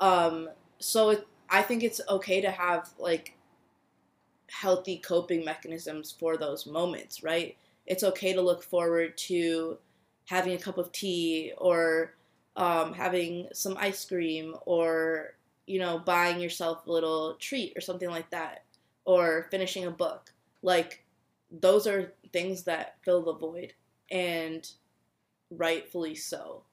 Um, 0.00 0.48
so 0.78 1.10
it, 1.10 1.26
I 1.48 1.62
think 1.62 1.82
it's 1.82 2.00
okay 2.08 2.40
to 2.40 2.50
have 2.50 2.90
like 2.98 3.36
healthy 4.50 4.98
coping 4.98 5.44
mechanisms 5.44 6.14
for 6.18 6.36
those 6.36 6.66
moments, 6.66 7.22
right? 7.22 7.56
It's 7.86 8.04
okay 8.04 8.32
to 8.32 8.40
look 8.40 8.62
forward 8.62 9.16
to 9.28 9.78
having 10.26 10.54
a 10.54 10.58
cup 10.58 10.78
of 10.78 10.92
tea 10.92 11.52
or 11.58 12.14
um, 12.56 12.94
having 12.94 13.48
some 13.52 13.76
ice 13.78 14.04
cream 14.04 14.54
or 14.64 15.34
you 15.66 15.78
know 15.78 15.98
buying 15.98 16.40
yourself 16.40 16.86
a 16.86 16.92
little 16.92 17.34
treat 17.34 17.72
or 17.76 17.80
something 17.80 18.10
like 18.10 18.30
that 18.30 18.64
or 19.04 19.48
finishing 19.50 19.84
a 19.84 19.90
book. 19.90 20.32
Like 20.62 21.04
those 21.50 21.86
are 21.86 22.14
things 22.32 22.64
that 22.64 22.96
fill 23.02 23.22
the 23.22 23.34
void 23.34 23.74
and 24.10 24.68
rightfully 25.50 26.14
so. 26.14 26.64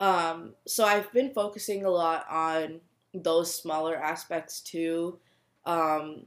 Um, 0.00 0.54
so 0.66 0.84
I've 0.84 1.12
been 1.12 1.32
focusing 1.32 1.84
a 1.84 1.90
lot 1.90 2.26
on 2.30 2.80
those 3.14 3.54
smaller 3.54 3.96
aspects 3.96 4.60
too. 4.60 5.18
Um, 5.64 6.26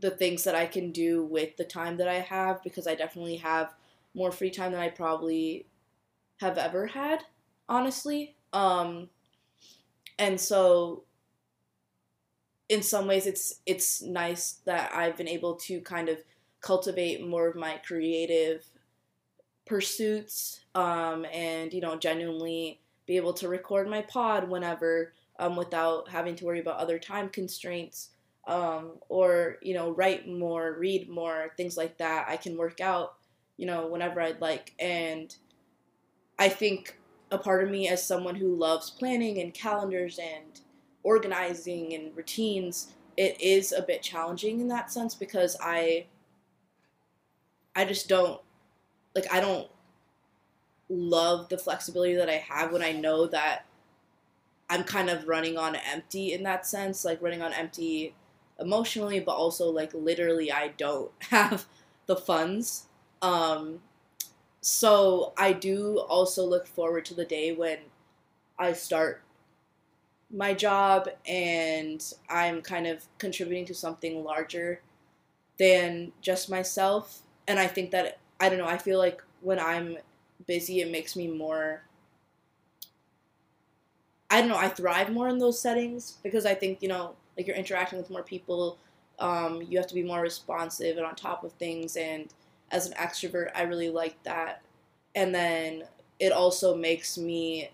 the 0.00 0.10
things 0.10 0.44
that 0.44 0.54
I 0.54 0.66
can 0.66 0.92
do 0.92 1.24
with 1.24 1.56
the 1.56 1.64
time 1.64 1.96
that 1.96 2.08
I 2.08 2.20
have 2.20 2.62
because 2.62 2.86
I 2.86 2.94
definitely 2.94 3.36
have 3.36 3.74
more 4.14 4.30
free 4.30 4.50
time 4.50 4.72
than 4.72 4.80
I 4.80 4.90
probably 4.90 5.66
have 6.40 6.58
ever 6.58 6.86
had, 6.86 7.20
honestly. 7.68 8.36
Um, 8.52 9.08
and 10.18 10.40
so 10.40 11.04
in 12.68 12.82
some 12.82 13.06
ways 13.06 13.26
it's 13.26 13.60
it's 13.66 14.02
nice 14.02 14.60
that 14.64 14.92
I've 14.94 15.16
been 15.16 15.28
able 15.28 15.54
to 15.56 15.80
kind 15.80 16.08
of 16.08 16.18
cultivate 16.60 17.26
more 17.26 17.46
of 17.46 17.56
my 17.56 17.78
creative 17.86 18.64
pursuits 19.66 20.60
um, 20.74 21.24
and 21.32 21.72
you 21.72 21.80
know 21.80 21.96
genuinely 21.96 22.80
be 23.06 23.16
able 23.16 23.32
to 23.34 23.48
record 23.48 23.88
my 23.88 24.02
pod 24.02 24.48
whenever 24.48 25.12
um, 25.38 25.56
without 25.56 26.08
having 26.08 26.36
to 26.36 26.44
worry 26.44 26.60
about 26.60 26.78
other 26.78 26.98
time 26.98 27.28
constraints 27.28 28.10
um, 28.46 28.92
or 29.08 29.56
you 29.62 29.74
know 29.74 29.90
write 29.90 30.28
more 30.28 30.76
read 30.78 31.08
more 31.08 31.52
things 31.56 31.76
like 31.76 31.98
that. 31.98 32.26
I 32.28 32.36
can 32.36 32.56
work 32.56 32.80
out 32.80 33.14
you 33.56 33.66
know 33.66 33.86
whenever 33.86 34.20
i'd 34.20 34.40
like. 34.40 34.72
And 34.78 35.34
i 36.38 36.48
think 36.48 36.98
a 37.30 37.38
part 37.38 37.64
of 37.64 37.70
me 37.70 37.88
as 37.88 38.04
someone 38.04 38.34
who 38.34 38.54
loves 38.54 38.90
planning 38.90 39.38
and 39.40 39.52
calendars 39.52 40.18
and 40.18 40.60
organizing 41.04 41.94
and 41.94 42.16
routines 42.16 42.92
it 43.16 43.40
is 43.40 43.72
a 43.72 43.82
bit 43.82 44.02
challenging 44.02 44.60
in 44.60 44.68
that 44.68 44.90
sense 44.90 45.14
because 45.14 45.56
i 45.60 46.06
i 47.76 47.84
just 47.84 48.08
don't 48.08 48.40
like 49.14 49.32
i 49.32 49.40
don't 49.40 49.68
love 50.88 51.48
the 51.48 51.58
flexibility 51.58 52.14
that 52.14 52.28
i 52.28 52.34
have 52.36 52.72
when 52.72 52.82
i 52.82 52.92
know 52.92 53.26
that 53.26 53.64
i'm 54.68 54.84
kind 54.84 55.08
of 55.08 55.28
running 55.28 55.56
on 55.56 55.76
empty 55.76 56.32
in 56.32 56.42
that 56.42 56.66
sense 56.66 57.04
like 57.04 57.22
running 57.22 57.42
on 57.42 57.52
empty 57.52 58.14
emotionally 58.60 59.20
but 59.20 59.32
also 59.32 59.70
like 59.70 59.92
literally 59.94 60.50
i 60.50 60.68
don't 60.76 61.10
have 61.30 61.66
the 62.06 62.16
funds. 62.16 62.86
Um 63.22 63.80
so 64.60 65.32
i 65.36 65.52
do 65.52 65.98
also 65.98 66.44
look 66.44 66.66
forward 66.66 67.04
to 67.04 67.14
the 67.14 67.24
day 67.24 67.52
when 67.52 67.78
i 68.58 68.72
start 68.72 69.23
my 70.34 70.52
job 70.52 71.08
and 71.26 72.02
I'm 72.28 72.60
kind 72.60 72.86
of 72.86 73.04
contributing 73.18 73.64
to 73.66 73.74
something 73.74 74.24
larger 74.24 74.80
than 75.58 76.12
just 76.20 76.50
myself. 76.50 77.20
And 77.46 77.58
I 77.58 77.68
think 77.68 77.92
that, 77.92 78.18
I 78.40 78.48
don't 78.48 78.58
know, 78.58 78.66
I 78.66 78.78
feel 78.78 78.98
like 78.98 79.22
when 79.40 79.60
I'm 79.60 79.96
busy, 80.46 80.80
it 80.80 80.90
makes 80.90 81.14
me 81.14 81.28
more. 81.28 81.82
I 84.30 84.40
don't 84.40 84.48
know, 84.48 84.56
I 84.56 84.68
thrive 84.68 85.12
more 85.12 85.28
in 85.28 85.38
those 85.38 85.60
settings 85.60 86.18
because 86.24 86.44
I 86.44 86.54
think, 86.54 86.82
you 86.82 86.88
know, 86.88 87.14
like 87.36 87.46
you're 87.46 87.56
interacting 87.56 87.98
with 87.98 88.10
more 88.10 88.22
people, 88.24 88.78
um, 89.20 89.62
you 89.62 89.78
have 89.78 89.86
to 89.86 89.94
be 89.94 90.02
more 90.02 90.20
responsive 90.20 90.96
and 90.96 91.06
on 91.06 91.14
top 91.14 91.44
of 91.44 91.52
things. 91.52 91.96
And 91.96 92.32
as 92.72 92.86
an 92.86 92.94
extrovert, 92.94 93.50
I 93.54 93.62
really 93.62 93.90
like 93.90 94.20
that. 94.24 94.62
And 95.14 95.32
then 95.32 95.84
it 96.18 96.32
also 96.32 96.74
makes 96.74 97.16
me 97.16 97.70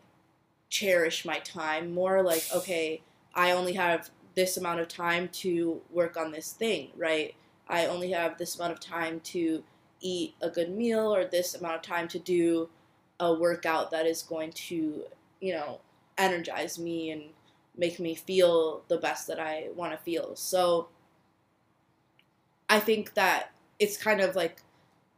cherish 0.70 1.24
my 1.24 1.38
time 1.40 1.92
more 1.92 2.22
like 2.22 2.44
okay 2.54 3.02
i 3.34 3.50
only 3.50 3.74
have 3.74 4.10
this 4.34 4.56
amount 4.56 4.80
of 4.80 4.88
time 4.88 5.28
to 5.28 5.80
work 5.90 6.16
on 6.16 6.30
this 6.30 6.52
thing 6.52 6.90
right? 6.96 7.34
I 7.68 7.86
only 7.86 8.10
have 8.10 8.36
this 8.36 8.56
amount 8.56 8.72
of 8.72 8.80
time 8.80 9.20
to 9.20 9.62
eat 10.00 10.34
a 10.40 10.50
good 10.50 10.70
meal 10.70 11.14
or 11.14 11.24
this 11.24 11.54
amount 11.54 11.76
of 11.76 11.82
time 11.82 12.08
to 12.08 12.18
do 12.18 12.68
a 13.20 13.32
workout 13.32 13.90
that 13.90 14.06
is 14.06 14.22
going 14.22 14.52
to 14.52 15.04
you 15.40 15.52
know 15.52 15.80
energize 16.18 16.78
me 16.78 17.10
and 17.10 17.22
make 17.76 18.00
me 18.00 18.14
feel 18.14 18.82
the 18.88 18.98
best 18.98 19.26
that 19.28 19.38
i 19.38 19.68
want 19.74 19.92
to 19.92 19.98
feel. 19.98 20.34
So 20.36 20.88
i 22.68 22.80
think 22.80 23.14
that 23.14 23.52
it's 23.78 23.96
kind 23.96 24.20
of 24.20 24.36
like 24.36 24.62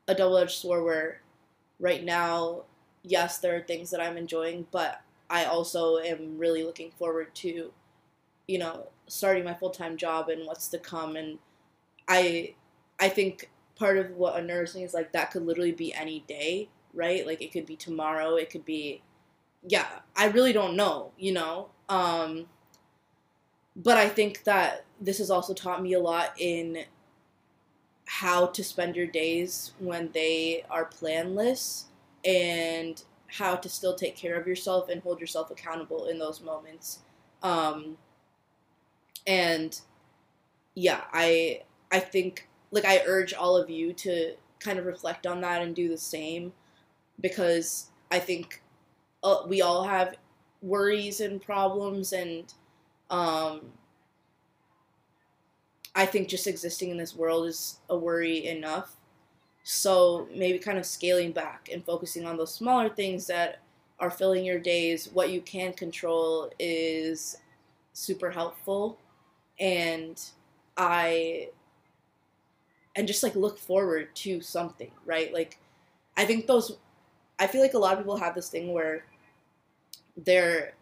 a 0.08 0.14
double-edged 0.14 0.50
sword 0.50 0.84
where 0.84 1.20
right 1.78 2.04
now 2.04 2.64
yes 3.02 3.38
there 3.38 3.56
are 3.56 3.60
things 3.60 3.90
that 3.90 4.00
i'm 4.00 4.16
enjoying 4.16 4.66
but 4.70 5.00
I 5.32 5.46
also 5.46 5.96
am 5.96 6.36
really 6.36 6.62
looking 6.62 6.90
forward 6.90 7.34
to, 7.36 7.72
you 8.46 8.58
know, 8.58 8.88
starting 9.06 9.44
my 9.44 9.54
full 9.54 9.70
time 9.70 9.96
job 9.96 10.28
and 10.28 10.46
what's 10.46 10.68
to 10.68 10.78
come. 10.78 11.16
And 11.16 11.38
I, 12.06 12.54
I 13.00 13.08
think 13.08 13.50
part 13.74 13.96
of 13.96 14.10
what 14.10 14.38
unnerves 14.38 14.74
me 14.74 14.84
is 14.84 14.92
like 14.92 15.12
that 15.12 15.30
could 15.30 15.46
literally 15.46 15.72
be 15.72 15.94
any 15.94 16.22
day, 16.28 16.68
right? 16.92 17.26
Like 17.26 17.40
it 17.40 17.50
could 17.50 17.64
be 17.64 17.76
tomorrow, 17.76 18.36
it 18.36 18.50
could 18.50 18.66
be, 18.66 19.00
yeah. 19.66 19.88
I 20.14 20.26
really 20.26 20.52
don't 20.52 20.76
know, 20.76 21.12
you 21.16 21.32
know. 21.32 21.70
Um, 21.88 22.44
but 23.74 23.96
I 23.96 24.10
think 24.10 24.44
that 24.44 24.84
this 25.00 25.16
has 25.16 25.30
also 25.30 25.54
taught 25.54 25.82
me 25.82 25.94
a 25.94 26.00
lot 26.00 26.34
in 26.38 26.84
how 28.04 28.48
to 28.48 28.62
spend 28.62 28.96
your 28.96 29.06
days 29.06 29.72
when 29.78 30.10
they 30.12 30.66
are 30.68 30.84
planless 30.84 31.86
and 32.22 33.02
how 33.32 33.56
to 33.56 33.68
still 33.68 33.94
take 33.94 34.14
care 34.14 34.38
of 34.38 34.46
yourself 34.46 34.90
and 34.90 35.02
hold 35.02 35.18
yourself 35.18 35.50
accountable 35.50 36.06
in 36.06 36.18
those 36.18 36.42
moments. 36.42 36.98
Um, 37.42 37.96
and 39.26 39.80
yeah, 40.74 41.02
I 41.12 41.62
I 41.90 41.98
think 42.00 42.48
like 42.70 42.84
I 42.84 43.02
urge 43.06 43.32
all 43.32 43.56
of 43.56 43.70
you 43.70 43.94
to 43.94 44.34
kind 44.60 44.78
of 44.78 44.84
reflect 44.84 45.26
on 45.26 45.40
that 45.40 45.62
and 45.62 45.74
do 45.74 45.88
the 45.88 45.98
same 45.98 46.52
because 47.20 47.90
I 48.10 48.18
think 48.18 48.62
uh, 49.24 49.42
we 49.46 49.62
all 49.62 49.84
have 49.84 50.16
worries 50.60 51.20
and 51.20 51.40
problems 51.40 52.12
and 52.12 52.52
um, 53.10 53.72
I 55.94 56.06
think 56.06 56.28
just 56.28 56.46
existing 56.46 56.90
in 56.90 56.96
this 56.96 57.16
world 57.16 57.46
is 57.46 57.78
a 57.88 57.96
worry 57.96 58.46
enough 58.46 58.96
so 59.64 60.28
maybe 60.34 60.58
kind 60.58 60.78
of 60.78 60.86
scaling 60.86 61.32
back 61.32 61.68
and 61.72 61.84
focusing 61.84 62.26
on 62.26 62.36
those 62.36 62.54
smaller 62.54 62.88
things 62.88 63.26
that 63.26 63.60
are 64.00 64.10
filling 64.10 64.44
your 64.44 64.58
days, 64.58 65.08
what 65.12 65.30
you 65.30 65.40
can 65.40 65.72
control 65.72 66.50
is 66.58 67.36
super 67.92 68.30
helpful. 68.30 68.98
And 69.60 70.20
I 70.76 71.50
and 72.96 73.06
just 73.06 73.22
like 73.22 73.34
look 73.36 73.58
forward 73.58 74.14
to 74.16 74.40
something, 74.40 74.90
right? 75.06 75.32
Like 75.32 75.58
I 76.16 76.24
think 76.24 76.46
those 76.46 76.78
I 77.38 77.46
feel 77.46 77.60
like 77.60 77.74
a 77.74 77.78
lot 77.78 77.92
of 77.92 78.00
people 78.00 78.16
have 78.16 78.34
this 78.34 78.48
thing 78.48 78.72
where 78.72 79.04
they're 80.16 80.74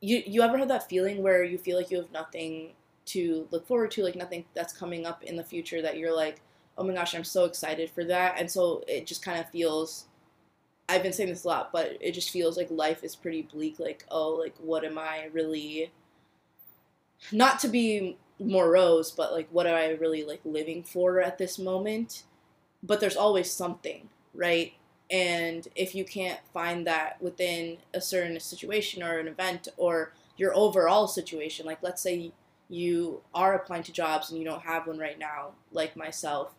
you 0.00 0.22
you 0.24 0.42
ever 0.42 0.56
have 0.58 0.68
that 0.68 0.88
feeling 0.88 1.22
where 1.22 1.42
you 1.42 1.58
feel 1.58 1.76
like 1.76 1.90
you 1.90 1.98
have 1.98 2.12
nothing 2.12 2.72
to 3.06 3.48
look 3.50 3.66
forward 3.66 3.90
to, 3.90 4.04
like 4.04 4.14
nothing 4.14 4.44
that's 4.54 4.72
coming 4.72 5.04
up 5.04 5.24
in 5.24 5.36
the 5.36 5.42
future 5.42 5.82
that 5.82 5.98
you're 5.98 6.14
like, 6.14 6.40
oh 6.80 6.84
my 6.84 6.94
gosh, 6.94 7.14
I'm 7.14 7.24
so 7.24 7.44
excited 7.44 7.90
for 7.90 8.04
that. 8.04 8.36
And 8.38 8.50
so 8.50 8.82
it 8.88 9.06
just 9.06 9.22
kind 9.22 9.38
of 9.38 9.48
feels 9.50 10.06
I've 10.88 11.04
been 11.04 11.12
saying 11.12 11.28
this 11.28 11.44
a 11.44 11.48
lot, 11.48 11.70
but 11.72 11.96
it 12.00 12.12
just 12.12 12.30
feels 12.30 12.56
like 12.56 12.68
life 12.70 13.04
is 13.04 13.14
pretty 13.14 13.42
bleak. 13.42 13.78
Like, 13.78 14.04
oh, 14.10 14.30
like 14.30 14.54
what 14.58 14.82
am 14.82 14.98
I 14.98 15.28
really 15.32 15.92
not 17.30 17.60
to 17.60 17.68
be 17.68 18.16
morose, 18.40 19.10
but 19.10 19.32
like 19.32 19.46
what 19.52 19.66
am 19.66 19.74
I 19.74 19.90
really 20.00 20.24
like 20.24 20.40
living 20.44 20.82
for 20.82 21.20
at 21.20 21.36
this 21.36 21.58
moment? 21.58 22.24
But 22.82 22.98
there's 22.98 23.16
always 23.16 23.50
something, 23.50 24.08
right? 24.34 24.72
And 25.10 25.68
if 25.76 25.94
you 25.94 26.04
can't 26.04 26.40
find 26.54 26.86
that 26.86 27.20
within 27.20 27.76
a 27.92 28.00
certain 28.00 28.40
situation 28.40 29.02
or 29.02 29.18
an 29.18 29.28
event 29.28 29.68
or 29.76 30.14
your 30.38 30.56
overall 30.56 31.06
situation, 31.06 31.66
like 31.66 31.82
let's 31.82 32.00
say 32.00 32.32
you 32.70 33.20
are 33.34 33.54
applying 33.54 33.82
to 33.82 33.92
jobs 33.92 34.30
and 34.30 34.38
you 34.38 34.46
don't 34.46 34.62
have 34.62 34.86
one 34.86 34.98
right 34.98 35.18
now, 35.18 35.50
like 35.72 35.94
myself, 35.94 36.54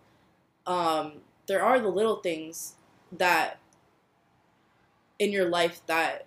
um, 0.68 1.14
there 1.48 1.64
are 1.64 1.80
the 1.80 1.90
little 1.90 2.18
things 2.18 2.76
that 3.12 3.60
in 5.20 5.32
your 5.32 5.50
life 5.50 5.82
that 5.88 6.26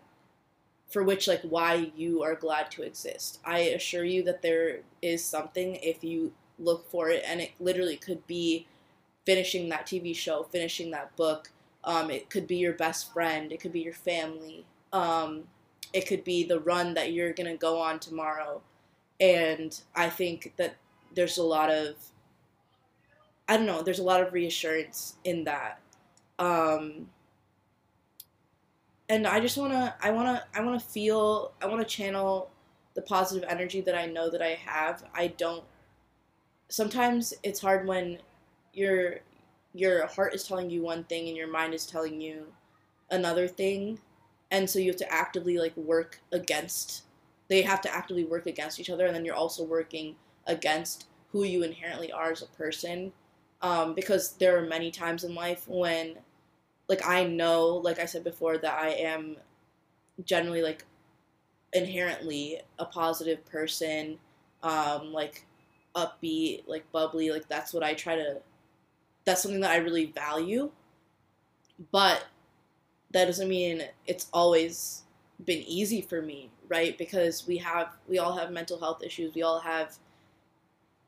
for 0.88 1.02
which 1.02 1.26
like 1.26 1.42
why 1.42 1.90
you 1.96 2.22
are 2.22 2.36
glad 2.36 2.70
to 2.70 2.82
exist. 2.82 3.40
I 3.44 3.58
assure 3.60 4.04
you 4.04 4.22
that 4.24 4.42
there 4.42 4.80
is 5.02 5.24
something 5.24 5.76
if 5.76 6.04
you 6.04 6.32
look 6.58 6.88
for 6.88 7.10
it 7.10 7.24
and 7.26 7.40
it 7.40 7.50
literally 7.58 7.96
could 7.96 8.24
be 8.26 8.66
finishing 9.26 9.68
that 9.68 9.86
TV 9.86 10.14
show, 10.14 10.44
finishing 10.44 10.92
that 10.92 11.16
book. 11.16 11.50
Um, 11.82 12.10
it 12.10 12.30
could 12.30 12.46
be 12.46 12.56
your 12.56 12.74
best 12.74 13.12
friend, 13.12 13.50
it 13.50 13.60
could 13.60 13.72
be 13.72 13.80
your 13.80 13.92
family. 13.92 14.64
Um, 14.92 15.44
it 15.92 16.06
could 16.06 16.24
be 16.24 16.44
the 16.44 16.60
run 16.60 16.94
that 16.94 17.12
you're 17.12 17.32
going 17.32 17.50
to 17.50 17.56
go 17.56 17.80
on 17.80 17.98
tomorrow. 17.98 18.60
And 19.20 19.80
I 19.94 20.10
think 20.10 20.54
that 20.56 20.76
there's 21.14 21.38
a 21.38 21.42
lot 21.42 21.70
of 21.70 21.94
I 23.48 23.57
don't 23.57 23.66
know, 23.66 23.83
there's 23.83 23.98
a 23.98 24.04
lot 24.04 24.22
of 24.22 24.33
reassurance 24.33 25.16
in 25.24 25.44
that. 25.44 25.80
Um, 26.38 27.09
and 29.09 29.26
I 29.26 29.40
just 29.40 29.59
wanna, 29.59 29.94
I 30.02 30.11
wanna, 30.11 30.44
I 30.54 30.62
wanna 30.62 30.80
feel, 30.80 31.52
I 31.61 31.66
wanna 31.66 31.85
channel 31.85 32.50
the 32.94 33.02
positive 33.02 33.48
energy 33.48 33.80
that 33.83 33.94
I 33.94 34.07
know 34.07 34.30
that 34.30 34.42
I 34.42 34.59
have. 34.64 35.04
I 35.14 35.28
don't. 35.28 35.64
Sometimes 36.68 37.35
it's 37.42 37.61
hard 37.61 37.87
when 37.87 38.18
your 38.72 39.16
your 39.74 40.07
heart 40.07 40.35
is 40.35 40.46
telling 40.46 40.70
you 40.70 40.83
one 40.83 41.04
thing 41.04 41.28
and 41.28 41.37
your 41.37 41.50
mind 41.50 41.74
is 41.74 41.87
telling 41.87 42.20
you 42.20 42.46
another 43.11 43.46
thing, 43.48 43.98
and 44.50 44.68
so 44.68 44.78
you 44.78 44.90
have 44.90 44.96
to 44.96 45.12
actively 45.12 45.59
like 45.59 45.76
work 45.76 46.20
against. 46.33 47.02
They 47.48 47.62
have 47.62 47.80
to 47.83 47.94
actively 47.94 48.24
work 48.24 48.46
against 48.46 48.80
each 48.80 48.90
other, 48.90 49.07
and 49.07 49.14
then 49.14 49.24
you're 49.24 49.35
also 49.35 49.64
working 49.64 50.16
against 50.46 51.07
who 51.33 51.44
you 51.44 51.62
inherently 51.62 52.12
are 52.12 52.30
as 52.30 52.42
a 52.42 52.46
person 52.46 53.12
um, 53.64 53.94
because 53.94 54.35
there 54.38 54.59
are 54.59 54.66
many 54.66 54.92
times 54.92 55.24
in 55.24 55.35
life 55.37 55.64
when 55.68 56.16
like 56.88 57.07
I 57.07 57.24
know, 57.24 57.68
like 57.68 57.98
I 58.00 58.07
said 58.07 58.24
before, 58.24 58.59
that 58.59 58.79
I 58.79 58.90
am 58.90 59.38
generally 60.24 60.62
like 60.62 60.87
inherently 61.74 62.61
a 62.79 62.87
positive 62.87 63.44
person. 63.46 64.18
um, 64.62 65.12
like 65.12 65.46
upbeat, 65.96 66.64
like 66.68 66.90
bubbly. 66.92 67.31
Like 67.33 67.48
that's 67.48 67.74
what 67.74 67.85
I 67.85 67.94
try 67.94 68.16
to. 68.16 68.42
That's 69.27 69.42
something 69.42 69.61
that 69.62 69.72
I 69.72 69.79
really 69.79 70.07
value. 70.07 70.72
But 71.92 72.27
that 73.12 73.27
doesn't 73.27 73.48
mean 73.48 73.85
it's 74.07 74.29
always 74.33 75.05
been 75.44 75.62
easy 75.62 76.03
for 76.03 76.22
me, 76.22 76.50
right? 76.68 76.96
Because 76.98 77.46
we 77.46 77.59
have 77.59 77.88
we 78.09 78.18
all 78.18 78.37
have 78.37 78.53
mental 78.53 78.79
health 78.81 79.03
issues. 79.05 79.35
We 79.35 79.42
all 79.42 79.61
have 79.61 79.98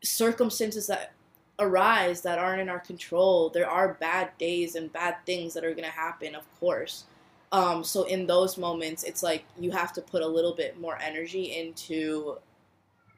circumstances 0.03 0.87
that 0.87 1.13
arise 1.59 2.21
that 2.23 2.39
aren't 2.39 2.61
in 2.61 2.69
our 2.69 2.81
control. 2.81 3.51
There 3.51 3.69
are 3.69 3.95
bad 3.95 4.37
days 4.39 4.75
and 4.75 4.93
bad 4.93 5.17
things 5.25 5.55
that 5.55 5.65
are 5.65 5.73
going 5.73 5.85
to 5.85 5.91
happen, 5.91 6.35
of 6.35 6.45
course. 6.61 7.05
Um, 7.53 7.85
so 7.85 8.05
in 8.05 8.27
those 8.27 8.59
moments, 8.59 9.05
it's 9.05 9.23
like 9.23 9.45
you 9.59 9.71
have 9.71 9.93
to 9.95 10.03
put 10.03 10.23
a 10.23 10.27
little 10.27 10.55
bit 10.55 10.81
more 10.81 10.99
energy 11.01 11.57
into 11.57 12.39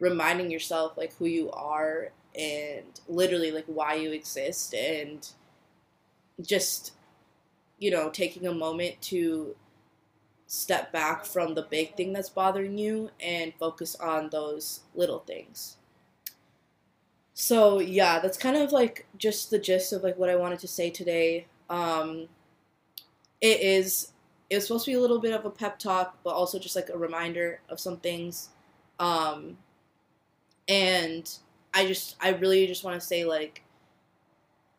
reminding 0.01 0.51
yourself 0.51 0.97
like 0.97 1.15
who 1.17 1.27
you 1.27 1.51
are 1.51 2.13
and 2.39 3.01
literally 3.09 3.51
like 3.51 3.65
why 3.67 3.95
you 3.95 4.13
exist 4.13 4.73
and 4.75 5.31
just 6.41 6.93
you 7.79 7.91
know 7.91 8.09
taking 8.11 8.47
a 8.47 8.55
moment 8.55 9.01
to 9.01 9.57
step 10.47 10.93
back 10.93 11.25
from 11.25 11.55
the 11.55 11.63
big 11.63 11.97
thing 11.97 12.13
that's 12.13 12.31
bothering 12.31 12.79
you 12.79 13.11
and 13.21 13.53
focus 13.59 13.97
on 13.97 14.31
those 14.31 14.81
little 14.95 15.19
things. 15.21 15.78
So 17.41 17.79
yeah, 17.79 18.19
that's 18.19 18.37
kind 18.37 18.57
of 18.57 18.73
like 18.73 19.07
just 19.17 19.51
the 19.51 19.61
gist 19.61 19.93
of 19.93 20.03
like 20.03 20.19
what 20.19 20.29
I 20.29 20.35
wanted 20.35 20.59
to 20.59 20.67
say 20.67 20.91
today. 20.91 21.47
Um, 21.71 22.27
it 23.41 23.61
is 23.61 24.11
it 24.51 24.57
was 24.57 24.67
supposed 24.67 24.87
to 24.87 24.91
be 24.91 24.97
a 24.97 25.01
little 25.01 25.21
bit 25.21 25.33
of 25.33 25.45
a 25.45 25.51
pep 25.51 25.79
talk, 25.79 26.19
but 26.25 26.31
also 26.31 26.59
just 26.59 26.75
like 26.75 26.89
a 26.89 26.99
reminder 26.99 27.61
of 27.69 27.79
some 27.79 27.99
things. 27.99 28.49
Um, 28.99 29.57
and 30.67 31.33
I 31.73 31.87
just 31.87 32.17
I 32.21 32.31
really 32.31 32.67
just 32.67 32.83
want 32.83 33.01
to 33.01 33.07
say 33.07 33.25
like 33.25 33.63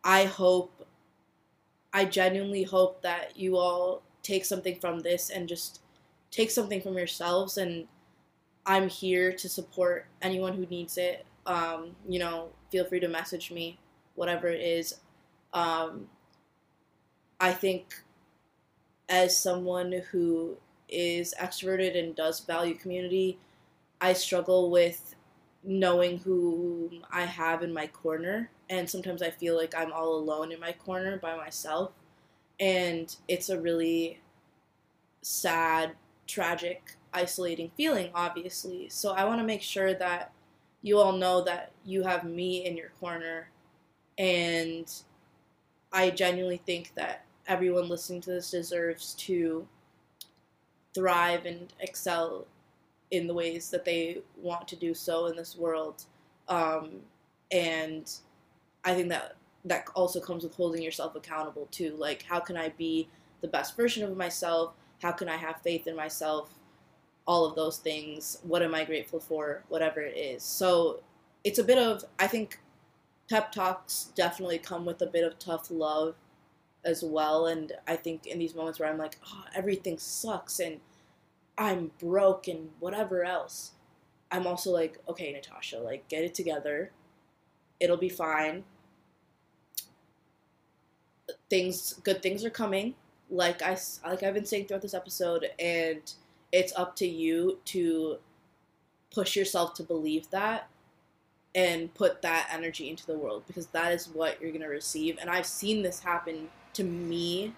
I 0.04 0.26
hope 0.26 0.86
I 1.94 2.04
genuinely 2.04 2.64
hope 2.64 3.02
that 3.04 3.38
you 3.38 3.56
all 3.56 4.02
take 4.22 4.44
something 4.44 4.78
from 4.82 5.00
this 5.00 5.30
and 5.30 5.48
just 5.48 5.80
take 6.30 6.52
something 6.52 6.82
from 6.82 6.98
yourselves 6.98 7.58
and 7.58 7.88
i'm 8.66 8.88
here 8.88 9.32
to 9.32 9.50
support 9.50 10.06
anyone 10.22 10.54
who 10.54 10.66
needs 10.68 10.98
it 10.98 11.26
um, 11.50 11.96
you 12.08 12.20
know 12.20 12.50
feel 12.72 12.86
free 12.86 13.00
to 13.00 13.08
message 13.08 13.52
me 13.52 13.78
whatever 14.16 14.48
it 14.48 14.62
is. 14.62 14.96
Um, 15.54 16.08
i 17.40 17.52
think 17.52 18.04
as 19.10 19.42
someone 19.42 20.04
who 20.12 20.58
is 20.88 21.34
extroverted 21.40 21.98
and 21.98 22.16
does 22.16 22.42
value 22.42 22.76
community 22.76 23.40
i 24.00 24.14
struggle 24.14 24.70
with 24.70 25.16
knowing 25.64 26.20
who 26.20 26.90
i 27.12 27.24
have 27.24 27.64
in 27.64 27.74
my 27.74 27.88
corner. 27.88 28.52
And 28.70 28.88
sometimes 28.88 29.22
i 29.24 29.32
feel 29.32 29.56
like 29.58 29.74
i'm 29.76 29.92
all 29.92 30.16
alone 30.16 30.52
in 30.52 30.60
my 30.60 30.74
corner 30.74 31.18
by 31.18 31.36
myself. 31.36 31.92
And 32.60 33.14
it's 33.28 33.50
a 33.50 33.60
really 33.60 34.20
sad, 35.22 35.94
tragic, 36.28 36.96
isolating 37.14 37.72
feeling, 37.76 38.12
obviously. 38.14 38.90
So 38.90 39.12
I 39.12 39.26
want 39.26 39.40
to 39.40 39.46
make 39.46 39.62
sure 39.62 39.94
that 39.94 40.32
you 40.82 40.98
all 41.00 41.12
know 41.12 41.42
that 41.44 41.72
you 41.86 42.04
have 42.04 42.24
me 42.24 42.66
in 42.66 42.78
your 42.78 42.92
corner, 43.00 43.50
and 44.18 44.92
I 45.92 46.10
genuinely 46.10 46.62
think 46.66 46.94
that 46.96 47.26
everyone 47.48 47.90
listening 47.90 48.22
to 48.22 48.32
this 48.32 48.52
deserves 48.52 49.14
to 49.16 49.68
thrive 50.94 51.46
and 51.46 51.74
excel 51.80 52.46
in 53.12 53.28
the 53.28 53.34
ways 53.34 53.70
that 53.72 53.86
they 53.86 54.20
want 54.38 54.68
to 54.68 54.76
do 54.76 54.94
so 54.94 55.26
in 55.28 55.36
this 55.36 55.58
world. 55.58 56.04
Um, 56.48 57.02
and 57.52 58.12
I 58.84 58.94
think 58.94 59.10
that 59.10 59.36
that 59.66 59.88
also 59.96 60.20
comes 60.20 60.44
with 60.44 60.56
holding 60.56 60.82
yourself 60.82 61.16
accountable 61.16 61.68
too. 61.72 61.96
Like, 61.98 62.24
how 62.24 62.40
can 62.40 62.56
I 62.56 62.70
be 62.70 63.08
the 63.42 63.48
best 63.48 63.76
version 63.76 64.04
of 64.04 64.16
myself? 64.16 64.74
How 65.02 65.12
can 65.12 65.28
I 65.28 65.38
have 65.38 65.62
faith 65.62 65.88
in 65.88 65.96
myself? 65.96 66.50
All 67.30 67.46
of 67.46 67.56
those 67.56 67.78
things. 67.78 68.40
What 68.44 68.64
am 68.64 68.76
I 68.76 68.86
grateful 68.86 69.22
for? 69.22 69.64
Whatever 69.70 70.02
it 70.02 70.18
is. 70.18 70.44
So 70.44 71.02
it's 71.46 71.60
a 71.60 71.64
bit 71.64 71.78
of, 71.78 72.04
I 72.20 72.28
think 72.28 72.60
pep 73.30 73.52
talks 73.52 74.12
definitely 74.16 74.58
come 74.58 74.86
with 74.86 75.02
a 75.04 75.08
bit 75.08 75.24
of 75.24 75.40
tough 75.40 75.70
love 75.72 76.16
as 76.84 77.04
well. 77.04 77.46
And 77.48 77.74
I 77.88 77.96
think 77.98 78.28
in 78.28 78.40
these 78.40 78.56
moments 78.56 78.80
where 78.80 78.90
I'm 78.90 78.98
like, 78.98 79.20
oh, 79.28 79.46
everything 79.56 80.00
sucks 80.00 80.60
and 80.60 80.80
I'm 81.58 81.92
broke 82.00 82.48
and 82.48 82.72
whatever 82.80 83.24
else, 83.24 83.74
I'm 84.32 84.48
also 84.48 84.72
like, 84.72 84.98
okay, 85.08 85.32
Natasha, 85.32 85.80
like, 85.80 86.10
get 86.10 86.24
it 86.24 86.34
together. 86.34 86.92
It'll 87.80 87.98
be 87.98 88.10
fine 88.10 88.64
things 91.50 92.00
good 92.04 92.22
things 92.22 92.46
are 92.46 92.50
coming 92.50 92.96
like 93.30 93.62
i 93.62 93.78
like 94.06 94.24
i've 94.24 94.34
been 94.34 94.46
saying 94.46 94.66
throughout 94.66 94.82
this 94.82 94.94
episode 94.94 95.48
and 95.60 96.14
it's 96.52 96.74
up 96.76 96.96
to 96.98 97.08
you 97.08 97.60
to 97.66 98.18
push 99.12 99.36
yourself 99.36 99.74
to 99.76 99.84
believe 99.84 100.30
that 100.32 100.68
and 101.56 101.94
put 101.96 102.22
that 102.22 102.48
energy 102.52 102.90
into 102.90 103.06
the 103.06 103.18
world 103.18 103.44
because 103.48 103.68
that 103.68 103.92
is 103.92 104.08
what 104.08 104.40
you're 104.42 104.52
going 104.52 104.62
to 104.62 104.68
receive. 104.68 105.18
And 105.20 105.30
i've 105.30 105.46
seen 105.46 105.82
this 105.82 106.00
happen 106.00 106.50
to 106.74 106.84
me 106.84 107.54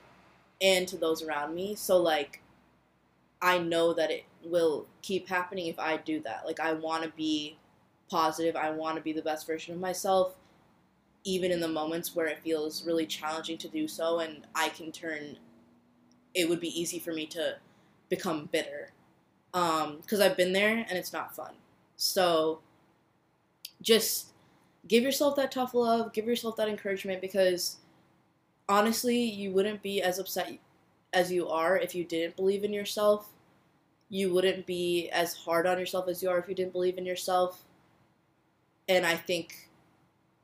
and 0.62 0.88
to 0.88 0.98
those 0.98 1.24
around 1.24 1.54
me. 1.56 1.76
So 1.76 1.98
like 2.02 2.42
i 3.42 3.58
know 3.58 3.94
that 3.94 4.12
it 4.12 4.26
will 4.46 4.86
keep 5.02 5.28
happening 5.28 5.68
if 5.68 5.80
i 5.80 5.98
do 5.98 6.22
that. 6.22 6.46
Like 6.46 6.60
i 6.60 6.74
want 6.74 7.04
to 7.04 7.10
be 7.10 7.58
positive. 8.10 8.56
I 8.56 8.72
want 8.72 8.98
to 8.98 9.02
be 9.02 9.14
the 9.14 9.22
best 9.22 9.48
version 9.48 9.74
of 9.74 9.80
myself 9.80 10.36
even 11.24 11.52
in 11.52 11.60
the 11.60 11.68
moments 11.68 12.16
where 12.16 12.28
it 12.28 12.40
feels 12.40 12.86
really 12.86 13.06
challenging 13.06 13.58
to 13.60 13.68
do 13.68 13.88
so. 13.88 14.20
And 14.20 14.46
I 14.56 14.70
can 14.70 14.92
turn 14.92 15.38
it 16.34 16.50
would 16.50 16.60
be 16.60 16.80
easy 16.80 16.98
for 16.98 17.14
me 17.14 17.26
to 17.28 17.58
become 18.12 18.48
bitter 18.52 18.92
because 19.52 20.20
um, 20.20 20.22
I've 20.22 20.38
been 20.38 20.54
there 20.54 20.86
and 20.88 20.98
it's 20.98 21.14
not 21.14 21.36
fun. 21.36 21.54
So 21.96 22.60
just 23.82 24.28
give 24.88 25.04
yourself 25.04 25.36
that 25.38 25.52
tough 25.52 25.74
love, 25.74 26.14
give 26.14 26.28
yourself 26.28 26.56
that 26.58 26.68
encouragement 26.68 27.22
because 27.22 27.78
honestly, 28.70 29.18
you 29.18 29.52
wouldn't 29.52 29.82
be 29.82 30.04
as 30.04 30.20
upset 30.20 30.60
as 31.14 31.32
you 31.32 31.48
are 31.48 31.78
if 31.78 31.96
you 31.96 32.04
didn't 32.04 32.36
believe 32.36 32.64
in 32.64 32.72
yourself. 32.72 33.30
You 34.10 34.34
wouldn't 34.34 34.66
be 34.66 35.10
as 35.10 35.34
hard 35.34 35.66
on 35.66 35.80
yourself 35.80 36.08
as 36.08 36.22
you 36.22 36.30
are 36.30 36.38
if 36.38 36.48
you 36.48 36.56
didn't 36.56 36.74
believe 36.74 36.98
in 36.98 37.06
yourself. 37.06 37.64
And 38.88 39.06
I 39.06 39.16
think 39.16 39.70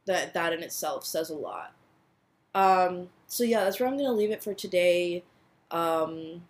that 0.05 0.33
that 0.33 0.53
in 0.53 0.63
itself 0.63 1.05
says 1.05 1.29
a 1.29 1.35
lot. 1.35 1.73
Um, 2.55 3.09
so 3.27 3.43
yeah, 3.43 3.63
that's 3.63 3.79
where 3.79 3.89
I'm 3.89 3.97
gonna 3.97 4.13
leave 4.13 4.31
it 4.31 4.43
for 4.43 4.53
today. 4.53 5.23
Um, 5.69 6.43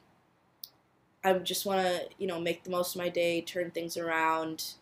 I 1.28 1.40
just 1.40 1.66
want 1.66 1.82
to, 1.82 2.08
you 2.18 2.28
know, 2.28 2.40
make 2.40 2.64
the 2.64 2.70
most 2.70 2.96
of 2.96 3.02
my 3.02 3.10
day, 3.10 3.42
turn 3.42 3.72
things 3.72 3.98
around 3.98 4.74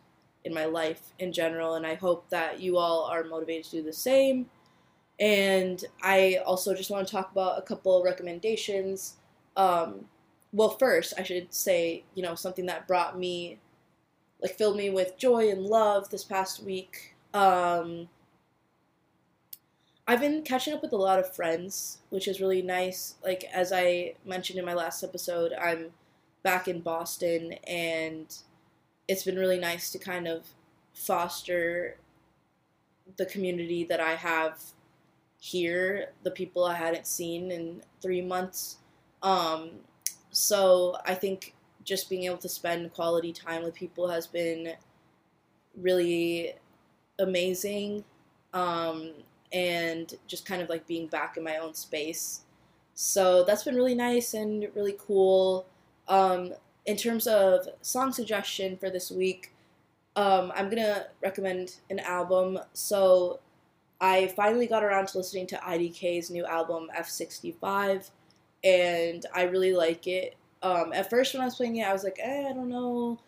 in 0.44 0.54
my 0.54 0.66
life 0.66 1.14
in 1.18 1.34
general, 1.34 1.76
and 1.76 1.86
I 1.86 1.96
hope 1.96 2.30
that 2.30 2.60
you 2.60 2.78
all 2.78 3.06
are 3.06 3.24
motivated 3.24 3.66
to 3.66 3.72
do 3.78 3.84
the 3.84 3.94
same. 3.94 4.48
And 5.20 5.84
I 6.04 6.42
also 6.46 6.74
just 6.76 6.92
want 6.92 7.08
to 7.08 7.12
talk 7.12 7.32
about 7.32 7.58
a 7.58 7.62
couple 7.62 8.04
recommendations. 8.04 9.16
Um, 9.56 10.06
well, 10.52 10.70
first, 10.70 11.14
I 11.18 11.24
should 11.24 11.54
say, 11.54 12.04
you 12.14 12.24
know, 12.24 12.36
something 12.36 12.66
that 12.68 12.88
brought 12.88 13.18
me, 13.18 13.60
like, 14.42 14.58
filled 14.58 14.78
me 14.78 14.90
with 14.90 15.18
joy 15.18 15.50
and 15.50 15.64
love 15.64 16.10
this 16.10 16.24
past 16.24 16.64
week. 16.64 17.16
Um, 17.34 18.10
I've 20.08 20.20
been 20.20 20.44
catching 20.44 20.74
up 20.74 20.84
with 20.84 20.94
a 20.94 20.98
lot 20.98 21.20
of 21.20 21.36
friends, 21.36 22.00
which 22.10 22.28
is 22.28 22.40
really 22.40 22.62
nice. 22.62 23.16
Like 23.24 23.44
as 23.46 23.72
I 23.72 24.14
mentioned 24.24 24.60
in 24.60 24.66
my 24.66 24.74
last 24.74 25.04
episode, 25.04 25.52
I'm 25.54 25.92
back 26.46 26.68
in 26.68 26.80
Boston 26.80 27.54
and 27.68 28.38
it's 29.08 29.24
been 29.24 29.36
really 29.36 29.60
nice 29.60 29.92
to 29.92 30.00
kind 30.00 30.28
of 30.28 30.46
foster 30.94 31.98
the 33.18 33.26
community 33.26 33.84
that 33.84 34.00
I 34.00 34.16
have 34.16 34.62
here, 35.40 36.12
the 36.24 36.32
people 36.32 36.64
I 36.64 36.76
hadn't 36.76 37.08
seen 37.08 37.52
in 37.52 37.82
3 38.02 38.22
months. 38.22 38.78
Um, 39.22 39.72
so 40.30 40.98
I 41.06 41.16
think 41.16 41.56
just 41.84 42.10
being 42.10 42.26
able 42.26 42.38
to 42.38 42.50
spend 42.50 42.94
quality 42.94 43.34
time 43.34 43.64
with 43.64 43.74
people 43.74 44.08
has 44.08 44.28
been 44.28 44.74
really 45.76 46.54
amazing. 47.20 48.04
Um, 48.54 49.14
and 49.52 50.14
just 50.28 50.46
kind 50.46 50.62
of 50.62 50.70
like 50.70 50.86
being 50.86 51.08
back 51.08 51.38
in 51.38 51.44
my 51.44 51.58
own 51.58 51.74
space. 51.74 52.42
So 52.94 53.44
that's 53.46 53.64
been 53.64 53.76
really 53.76 53.96
nice 53.96 54.34
and 54.34 54.68
really 54.76 54.96
cool. 55.00 55.66
Um, 56.08 56.54
in 56.86 56.98
terms 56.98 57.28
of 57.28 57.68
song 57.82 58.12
suggestion 58.12 58.78
for 58.78 58.90
this 58.90 59.12
week, 59.12 59.52
um, 60.16 60.52
I'm 60.56 60.70
gonna 60.70 61.08
recommend 61.22 61.76
an 61.90 62.00
album. 62.00 62.60
So 62.74 63.40
I 64.00 64.28
finally 64.28 64.68
got 64.68 64.84
around 64.84 65.08
to 65.10 65.18
listening 65.18 65.48
to 65.48 65.58
IDK's 65.58 66.30
new 66.30 66.46
album 66.46 66.90
F65, 66.98 68.12
and 68.64 69.26
I 69.34 69.44
really 69.44 69.74
like 69.74 70.08
it. 70.08 70.36
Um, 70.62 70.94
at 70.94 71.10
first, 71.10 71.34
when 71.34 71.42
I 71.42 71.46
was 71.46 71.56
playing 71.56 71.78
it, 71.78 71.88
I 71.88 71.94
was 71.94 72.04
like, 72.04 72.20
eh, 72.22 72.48
I 72.50 72.54
don't 72.54 72.70
know. 72.70 73.20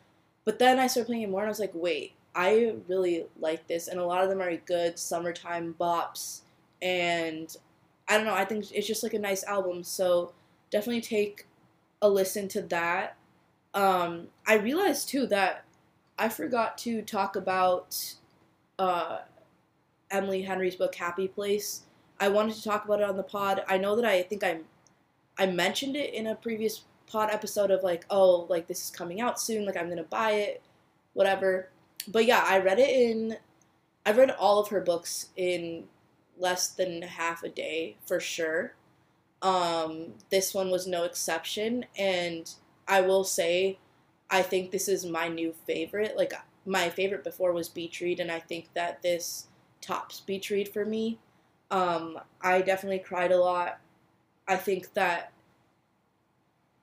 But 0.46 0.60
then 0.60 0.80
I 0.80 0.88
started 0.88 1.08
playing 1.08 1.24
it 1.24 1.30
more, 1.30 1.42
and 1.42 1.48
I 1.48 1.52
was 1.52 1.60
like, 1.60 1.74
wait, 1.74 2.14
I 2.36 2.76
really 2.88 3.26
like 3.40 3.68
this, 3.68 3.88
and 3.88 4.00
a 4.00 4.06
lot 4.06 4.24
of 4.24 4.30
them 4.30 4.42
are 4.42 4.56
good 4.56 5.00
summertime 5.00 5.76
bops. 5.80 6.42
And 6.82 7.56
I 8.08 8.18
don't 8.18 8.26
know, 8.26 8.36
I 8.36 8.46
think 8.46 8.72
it's 8.72 8.88
just 8.88 9.04
like 9.04 9.14
a 9.14 9.20
nice 9.20 9.44
album. 9.44 9.84
So 9.84 10.34
definitely 10.70 11.02
take 11.02 11.47
a 12.02 12.10
listen 12.10 12.48
to 12.50 12.62
that. 12.64 13.18
Um, 13.74 14.28
I 14.46 14.56
realized 14.56 15.10
too 15.10 15.28
that 15.28 15.66
I 16.18 16.30
forgot 16.30 16.78
to 16.80 17.02
talk 17.02 17.36
about 17.36 18.16
uh, 18.80 19.20
Emily 20.10 20.42
Henry's 20.42 20.76
book 20.76 20.96
Happy 20.96 21.28
Place. 21.28 21.84
I 22.20 22.30
wanted 22.30 22.56
to 22.56 22.64
talk 22.64 22.86
about 22.86 23.02
it 23.02 23.10
on 23.10 23.18
the 23.18 23.24
pod. 23.24 23.64
I 23.68 23.78
know 23.78 23.96
that 23.96 24.06
I 24.06 24.24
think 24.24 24.44
I 24.44 24.60
I 25.38 25.46
mentioned 25.46 25.96
it 25.96 26.14
in 26.14 26.28
a 26.28 26.36
previous 26.36 26.84
pod 27.06 27.30
episode 27.32 27.70
of 27.70 27.84
like, 27.84 28.06
oh, 28.10 28.48
like 28.50 28.68
this 28.68 28.86
is 28.86 28.90
coming 28.90 29.22
out 29.22 29.40
soon, 29.40 29.66
like 29.66 29.78
I'm 29.78 29.90
gonna 29.90 30.04
buy 30.04 30.32
it, 30.32 30.64
whatever. 31.14 31.70
But 32.08 32.26
yeah, 32.26 32.44
I 32.46 32.60
read 32.60 32.80
it 32.80 32.90
in 32.90 33.38
I 34.06 34.12
read 34.12 34.32
all 34.32 34.60
of 34.60 34.70
her 34.70 34.82
books 34.82 35.30
in 35.36 35.84
less 36.40 36.70
than 36.70 37.02
half 37.02 37.44
a 37.44 37.50
day 37.50 37.98
for 38.06 38.20
sure. 38.20 38.74
Um, 39.42 40.16
this 40.30 40.54
one 40.54 40.72
was 40.72 40.88
no 40.88 41.04
exception, 41.04 41.86
and 41.98 42.52
I 42.88 43.02
will 43.02 43.24
say, 43.24 43.80
I 44.30 44.42
think 44.42 44.72
this 44.72 44.88
is 44.88 45.06
my 45.06 45.28
new 45.28 45.54
favorite. 45.66 46.18
Like 46.18 46.34
my 46.66 46.90
favorite 46.90 47.24
before 47.24 47.54
was 47.54 47.70
Beach 47.70 48.02
Read, 48.02 48.20
and 48.20 48.32
I 48.32 48.40
think 48.40 48.74
that 48.74 49.02
this 49.02 49.48
tops 49.82 50.22
Beach 50.22 50.50
Read 50.50 50.68
for 50.70 50.86
me. 50.86 51.20
Um, 51.70 52.20
I 52.42 52.62
definitely 52.62 53.00
cried 53.00 53.32
a 53.32 53.38
lot. 53.40 53.80
I 54.48 54.56
think 54.58 54.94
that 54.94 55.34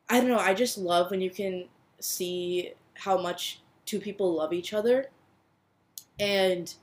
I 0.08 0.20
don't 0.20 0.28
know. 0.28 0.38
I 0.38 0.54
just 0.54 0.78
love 0.78 1.10
when 1.10 1.20
you 1.20 1.30
can 1.30 1.68
see 2.00 2.74
how 2.94 3.18
much 3.20 3.60
two 3.84 4.00
people 4.00 4.32
love 4.34 4.52
each 4.52 4.72
other, 4.72 5.10
and 6.18 6.74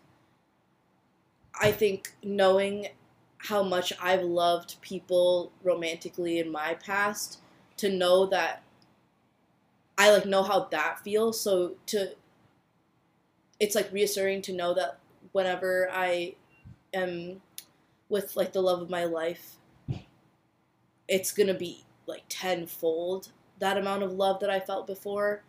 I 1.60 1.72
think 1.72 2.14
knowing 2.24 2.88
how 3.44 3.64
much 3.64 3.92
I've 4.02 4.22
loved 4.22 4.80
people 4.82 5.52
romantically 5.64 6.40
in 6.40 6.52
my 6.52 6.76
past 6.76 7.40
to 7.78 7.90
know 7.90 8.28
that 8.28 8.62
I 9.98 10.12
like 10.12 10.26
know 10.26 10.44
how 10.44 10.66
that 10.72 11.00
feels. 11.00 11.40
So 11.40 11.76
to 11.88 12.12
it's 13.60 13.76
like 13.76 13.92
reassuring 13.92 14.42
to 14.44 14.54
know 14.54 14.74
that 14.74 15.00
whenever 15.32 15.90
I 15.92 16.36
am 16.94 17.42
with 18.10 18.36
like 18.36 18.54
the 18.54 18.62
love 18.62 18.82
of 18.82 18.90
my 18.90 19.06
life, 19.06 19.58
it's 21.08 21.32
gonna 21.32 21.54
be 21.54 21.84
like 22.08 22.24
tenfold 22.30 23.32
that 23.60 23.78
amount 23.78 24.04
of 24.04 24.14
love 24.14 24.40
that 24.40 24.50
I 24.50 24.60
felt 24.60 24.86
before. 24.86 25.44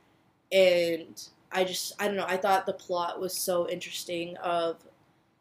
And 0.51 1.22
I 1.51 1.64
just 1.64 1.93
I 2.01 2.07
don't 2.07 2.16
know, 2.16 2.26
I 2.26 2.38
thought 2.38 2.64
the 2.64 2.72
plot 2.72 3.20
was 3.20 3.36
so 3.36 3.68
interesting 3.68 4.36
of 4.38 4.82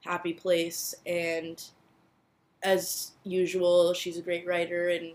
Happy 0.02 0.34
Place 0.34 0.95
and 1.06 1.64
as 2.64 3.12
usual, 3.24 3.93
she's 3.93 4.18
a 4.18 4.22
great 4.22 4.47
writer 4.47 4.89
and 4.89 5.14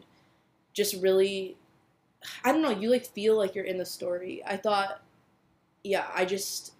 just 0.72 1.00
really 1.02 1.56
I 2.44 2.52
don't 2.52 2.62
know, 2.62 2.70
you 2.70 2.90
like 2.90 3.06
feel 3.06 3.36
like 3.36 3.54
you're 3.54 3.64
in 3.64 3.78
the 3.78 3.86
story. 3.86 4.42
I 4.46 4.56
thought 4.56 5.02
yeah, 5.84 6.06
I 6.14 6.24
just 6.24 6.72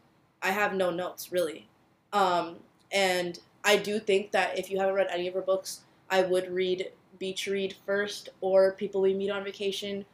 I 0.43 0.51
have 0.51 0.75
no 0.75 0.91
notes 0.91 1.33
really. 1.33 1.69
Um 2.13 2.59
and 2.93 3.39
I 3.65 3.77
do 3.77 3.99
think 3.99 4.33
that 4.33 4.59
if 4.59 4.71
you 4.71 4.79
haven't 4.79 4.95
read 4.95 5.09
any 5.11 5.29
of 5.29 5.35
her 5.35 5.43
books, 5.43 5.81
I 6.11 6.23
would 6.23 6.51
read 6.51 6.93
Beach 7.19 7.47
Read 7.47 7.75
first 7.87 8.29
or 8.41 8.73
People 8.73 9.03
We 9.03 9.15
Meet 9.15 9.31
on 9.31 9.45
Vacation. 9.45 10.07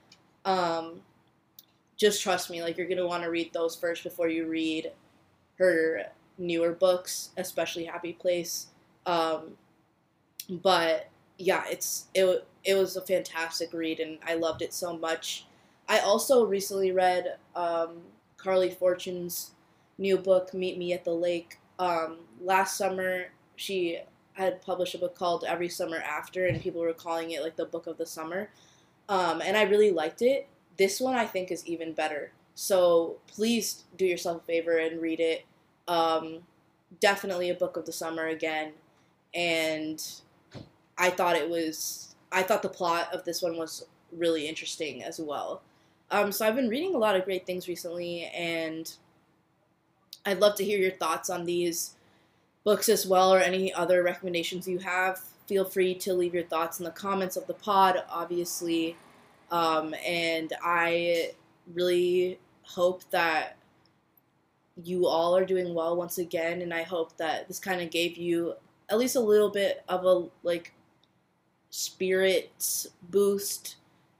Um 0.44 1.03
just 1.96 2.22
trust 2.22 2.50
me, 2.50 2.62
like 2.62 2.76
you're 2.76 2.88
gonna 2.88 3.07
want 3.07 3.22
to 3.22 3.30
read 3.30 3.53
those 3.53 3.76
first 3.76 4.03
before 4.03 4.28
you 4.28 4.46
read 4.46 4.92
her 5.59 6.05
newer 6.38 6.72
books, 6.72 7.30
especially 7.36 7.84
Happy 7.84 8.12
Place. 8.12 8.68
Um, 9.07 9.57
but 10.61 11.09
yeah, 11.38 11.64
it's 11.70 12.07
it 12.14 12.46
it 12.64 12.74
was 12.74 12.96
a 12.96 13.03
fantastic 13.03 13.72
read, 13.72 14.00
and 14.00 14.18
I 14.26 14.34
loved 14.34 14.62
it 14.62 14.72
so 14.72 14.96
much. 14.96 15.46
I 15.88 15.98
also 15.98 16.44
recently 16.46 16.92
read 16.92 17.36
um, 17.57 18.03
Carley 18.36 18.70
Fortune's 18.70 19.53
new 19.98 20.16
book, 20.16 20.55
Meet 20.55 20.78
Me 20.78 20.92
at 20.92 21.05
the 21.05 21.12
Lake. 21.12 21.59
Um, 21.78 22.18
last 22.40 22.76
summer, 22.76 23.26
she 23.57 23.98
had 24.34 24.62
published 24.62 24.94
a 24.94 24.98
book 24.98 25.16
called 25.16 25.44
Every 25.46 25.68
Summer 25.68 25.98
After, 25.98 26.46
and 26.46 26.61
people 26.61 26.80
were 26.80 26.92
calling 26.92 27.30
it 27.30 27.42
like 27.42 27.57
the 27.57 27.64
book 27.64 27.86
of 27.86 27.98
the 27.98 28.07
summer. 28.07 28.50
Um, 29.09 29.42
and 29.42 29.57
I 29.57 29.62
really 29.62 29.90
liked 29.90 30.22
it. 30.22 30.48
This 30.76 31.00
one 31.00 31.14
I 31.14 31.26
think 31.26 31.50
is 31.50 31.66
even 31.66 31.92
better. 31.92 32.32
So 32.55 33.16
please 33.26 33.84
do 33.96 34.07
yourself 34.07 34.42
a 34.42 34.46
favor 34.46 34.78
and 34.78 35.00
read 35.00 35.20
it. 35.20 35.44
Um, 35.88 36.40
definitely 37.00 37.50
a 37.50 37.55
book 37.55 37.76
of 37.76 37.86
the 37.86 37.92
summer 37.92 38.26
again, 38.26 38.72
and 39.34 40.03
I 41.03 41.11
thought 41.11 41.34
it 41.34 41.50
was. 41.50 42.14
I 42.30 42.44
thought 42.44 42.62
the 42.62 42.68
plot 42.68 43.12
of 43.12 43.24
this 43.24 43.42
one 43.42 43.57
was 43.57 43.84
really 44.12 44.46
interesting 44.46 45.03
as 45.03 45.18
well. 45.18 45.62
Um, 46.12 46.30
so 46.30 46.46
I've 46.46 46.55
been 46.55 46.68
reading 46.68 46.94
a 46.94 46.98
lot 46.98 47.16
of 47.16 47.24
great 47.24 47.44
things 47.44 47.66
recently, 47.66 48.26
and 48.26 48.90
I'd 50.24 50.38
love 50.38 50.55
to 50.57 50.64
hear 50.64 50.78
your 50.78 50.92
thoughts 50.92 51.28
on 51.28 51.44
these 51.44 51.96
books 52.62 52.88
as 52.88 53.05
well, 53.05 53.34
or 53.34 53.40
any 53.40 53.74
other 53.74 54.05
recommendations 54.05 54.68
you 54.68 54.78
have. 54.78 55.18
Feel 55.48 55.64
free 55.64 55.96
to 55.96 56.14
leave 56.14 56.34
your 56.34 56.44
thoughts 56.44 56.78
in 56.78 56.84
the 56.84 56.92
comments 56.92 57.36
of 57.36 57.48
the 57.48 57.55
pod, 57.55 58.05
obviously. 58.09 58.96
Um, 59.50 59.96
and 60.07 60.53
I 60.62 61.32
really 61.74 62.38
hope 62.62 63.03
that 63.11 63.57
you 64.80 65.09
all 65.09 65.36
are 65.36 65.44
doing 65.44 65.74
well 65.74 65.96
once 65.96 66.18
again, 66.18 66.62
and 66.62 66.72
I 66.72 66.84
hope 66.84 67.16
that 67.16 67.48
this 67.48 67.59
kind 67.59 67.80
of 67.80 67.90
gave 67.90 68.16
you 68.16 68.55
at 68.88 68.98
least 68.98 69.16
a 69.16 69.20
little 69.20 69.50
bit 69.50 69.82
of 69.88 70.05
a 70.05 70.28
like 70.44 70.72
spirit 71.73 72.87
boost. 73.11 73.77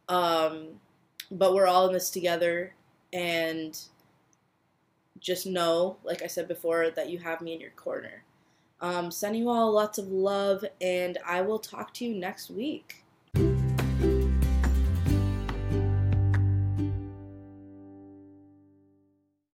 Um, 0.09 0.81
but 1.31 1.55
we're 1.55 1.69
all 1.69 1.87
in 1.87 1.93
this 1.93 2.11
together, 2.11 2.75
and 3.13 3.79
just 5.21 5.47
know, 5.47 5.97
like 6.03 6.23
I 6.23 6.27
said 6.27 6.49
before, 6.49 6.91
that 6.91 7.09
you 7.09 7.19
have 7.19 7.41
me 7.41 7.55
in 7.55 7.61
your 7.61 7.71
corner. 7.71 8.25
Um, 8.81 9.13
sending 9.13 9.43
you 9.43 9.49
all 9.49 9.71
lots 9.73 9.99
of 9.99 10.09
love, 10.09 10.65
and 10.81 11.17
I 11.25 11.41
will 11.43 11.61
talk 11.61 11.95
to 11.95 12.05
you 12.05 12.15
next 12.15 12.51
week. 12.51 13.02